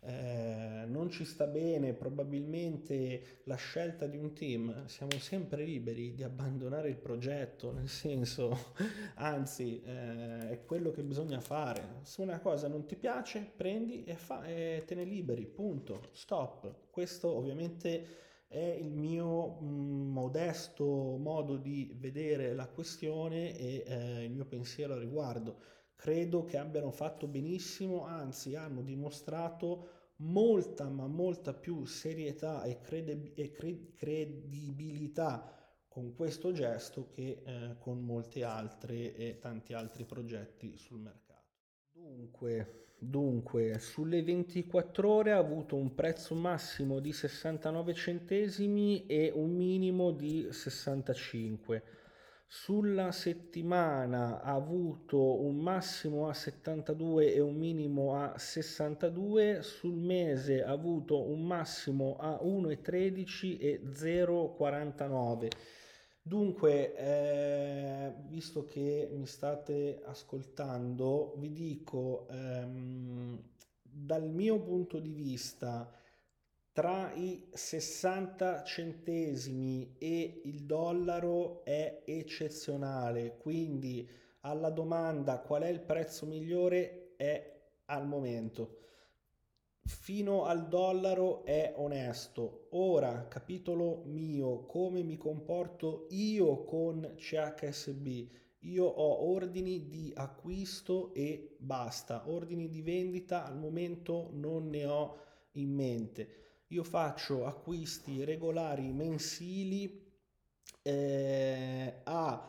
eh, 0.04 0.84
non 0.88 1.10
ci 1.10 1.24
sta 1.24 1.46
bene 1.46 1.92
probabilmente 1.92 3.42
la 3.44 3.54
scelta 3.54 4.06
di 4.08 4.16
un 4.16 4.32
team, 4.32 4.86
siamo 4.86 5.12
sempre 5.18 5.62
liberi 5.62 6.12
di 6.14 6.24
abbandonare 6.24 6.88
il 6.88 6.96
progetto, 6.96 7.72
nel 7.72 7.88
senso, 7.88 8.72
anzi, 9.14 9.80
eh, 9.80 10.50
è 10.50 10.64
quello 10.64 10.90
che 10.90 11.04
bisogna 11.04 11.40
fare. 11.40 12.00
Se 12.02 12.20
una 12.20 12.40
cosa 12.40 12.66
non 12.66 12.84
ti 12.84 12.96
piace, 12.96 13.48
prendi 13.54 14.02
e, 14.02 14.16
fa, 14.16 14.44
e 14.44 14.82
te 14.84 14.96
ne 14.96 15.04
liberi, 15.04 15.46
punto, 15.46 16.08
stop. 16.10 16.90
Questo 16.90 17.28
ovviamente 17.28 18.20
è 18.48 18.76
il 18.80 18.92
mio 18.92 19.60
mh, 19.60 19.64
mm, 19.64 20.12
modesto 20.12 20.84
modo 21.16 21.56
di 21.56 21.94
vedere 21.96 22.54
la 22.54 22.66
questione 22.66 23.56
e 23.56 23.84
eh, 23.86 24.24
il 24.24 24.32
mio 24.32 24.46
pensiero 24.46 24.94
a 24.94 24.98
riguardo 24.98 25.56
credo 26.02 26.42
che 26.42 26.56
abbiano 26.58 26.90
fatto 26.90 27.28
benissimo, 27.28 28.04
anzi 28.04 28.56
hanno 28.56 28.82
dimostrato 28.82 30.14
molta 30.16 30.88
ma 30.88 31.06
molta 31.06 31.54
più 31.54 31.84
serietà 31.84 32.64
e, 32.64 32.80
crede- 32.80 33.30
e 33.36 33.52
cre- 33.52 33.92
credibilità 33.94 35.56
con 35.86 36.12
questo 36.16 36.50
gesto 36.50 37.08
che 37.08 37.44
eh, 37.44 37.76
con 37.78 38.00
molti 38.00 38.42
altri 38.42 39.12
e 39.12 39.38
tanti 39.38 39.74
altri 39.74 40.04
progetti 40.04 40.76
sul 40.76 40.98
mercato. 40.98 41.52
Dunque, 41.92 42.94
dunque, 42.98 43.78
sulle 43.78 44.24
24 44.24 45.08
ore 45.08 45.30
ha 45.30 45.38
avuto 45.38 45.76
un 45.76 45.94
prezzo 45.94 46.34
massimo 46.34 46.98
di 46.98 47.12
69 47.12 47.94
centesimi 47.94 49.06
e 49.06 49.30
un 49.32 49.54
minimo 49.54 50.10
di 50.10 50.48
65 50.50 52.01
sulla 52.54 53.12
settimana 53.12 54.42
ha 54.42 54.52
avuto 54.52 55.40
un 55.40 55.56
massimo 55.56 56.28
a 56.28 56.34
72 56.34 57.32
e 57.32 57.40
un 57.40 57.56
minimo 57.56 58.14
a 58.14 58.36
62, 58.36 59.62
sul 59.62 59.94
mese 59.94 60.62
ha 60.62 60.70
avuto 60.70 61.30
un 61.30 61.46
massimo 61.46 62.18
a 62.20 62.38
1,13 62.42 63.58
e 63.58 63.80
0,49. 63.90 65.48
Dunque, 66.20 66.94
eh, 66.94 68.12
visto 68.28 68.66
che 68.66 69.08
mi 69.10 69.26
state 69.26 70.02
ascoltando, 70.04 71.32
vi 71.38 71.52
dico, 71.52 72.28
ehm, 72.28 73.42
dal 73.80 74.28
mio 74.28 74.60
punto 74.60 74.98
di 74.98 75.14
vista, 75.14 75.90
tra 76.72 77.12
i 77.12 77.48
60 77.52 78.64
centesimi 78.64 79.94
e 79.98 80.40
il 80.44 80.62
dollaro 80.62 81.64
è 81.64 82.02
eccezionale, 82.06 83.36
quindi 83.36 84.08
alla 84.40 84.70
domanda 84.70 85.40
qual 85.40 85.62
è 85.62 85.68
il 85.68 85.80
prezzo 85.80 86.24
migliore 86.24 87.12
è 87.16 87.60
al 87.86 88.06
momento. 88.06 88.78
Fino 89.84 90.44
al 90.44 90.68
dollaro 90.68 91.44
è 91.44 91.74
onesto. 91.76 92.68
Ora, 92.70 93.26
capitolo 93.28 94.02
mio, 94.06 94.64
come 94.64 95.02
mi 95.02 95.18
comporto 95.18 96.06
io 96.10 96.64
con 96.64 97.14
CHSB. 97.16 98.28
Io 98.60 98.84
ho 98.84 99.28
ordini 99.30 99.88
di 99.88 100.10
acquisto 100.14 101.12
e 101.12 101.56
basta. 101.58 102.30
Ordini 102.30 102.68
di 102.68 102.80
vendita 102.80 103.44
al 103.44 103.58
momento 103.58 104.30
non 104.32 104.70
ne 104.70 104.86
ho 104.86 105.16
in 105.52 105.74
mente 105.74 106.42
io 106.72 106.84
faccio 106.84 107.44
acquisti 107.44 108.24
regolari 108.24 108.92
mensili 108.92 110.10
eh, 110.82 112.00
a 112.04 112.48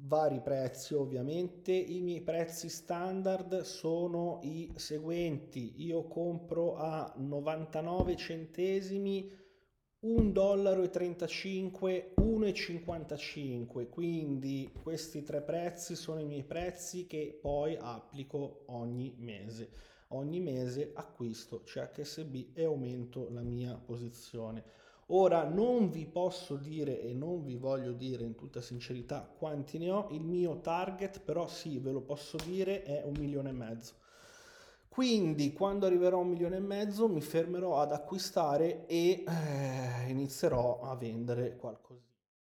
vari 0.00 0.40
prezzi 0.40 0.94
ovviamente. 0.94 1.72
I 1.72 2.00
miei 2.00 2.22
prezzi 2.22 2.70
standard 2.70 3.60
sono 3.60 4.40
i 4.42 4.72
seguenti. 4.76 5.84
Io 5.84 6.06
compro 6.08 6.76
a 6.76 7.12
99 7.16 8.16
centesimi 8.16 9.30
1 9.98 10.30
dollaro 10.30 10.82
e 10.82 10.90
35 10.90 12.14
1,55 12.20 13.88
quindi 13.88 14.70
questi 14.82 15.22
tre 15.22 15.40
prezzi 15.40 15.96
sono 15.96 16.20
i 16.20 16.26
miei 16.26 16.44
prezzi 16.44 17.06
che 17.06 17.36
poi 17.40 17.76
applico 17.80 18.64
ogni 18.66 19.14
mese 19.18 19.70
ogni 20.08 20.40
mese 20.40 20.92
acquisto 20.94 21.62
CHSB 21.62 22.50
e 22.54 22.64
aumento 22.64 23.28
la 23.30 23.42
mia 23.42 23.74
posizione. 23.74 24.64
Ora 25.10 25.44
non 25.44 25.90
vi 25.90 26.04
posso 26.06 26.56
dire 26.56 27.00
e 27.00 27.12
non 27.12 27.42
vi 27.42 27.56
voglio 27.56 27.92
dire 27.92 28.24
in 28.24 28.34
tutta 28.34 28.60
sincerità 28.60 29.20
quanti 29.20 29.78
ne 29.78 29.90
ho, 29.90 30.08
il 30.10 30.24
mio 30.24 30.60
target 30.60 31.20
però 31.20 31.46
sì, 31.46 31.78
ve 31.78 31.92
lo 31.92 32.00
posso 32.00 32.36
dire, 32.44 32.82
è 32.82 33.02
un 33.04 33.14
milione 33.16 33.50
e 33.50 33.52
mezzo. 33.52 33.94
Quindi 34.88 35.52
quando 35.52 35.86
arriverò 35.86 36.18
a 36.18 36.22
un 36.22 36.30
milione 36.30 36.56
e 36.56 36.60
mezzo 36.60 37.06
mi 37.06 37.20
fermerò 37.20 37.80
ad 37.80 37.92
acquistare 37.92 38.86
e 38.86 39.24
eh, 39.26 40.08
inizierò 40.08 40.80
a 40.80 40.96
vendere 40.96 41.56
qualcosa. 41.56 42.15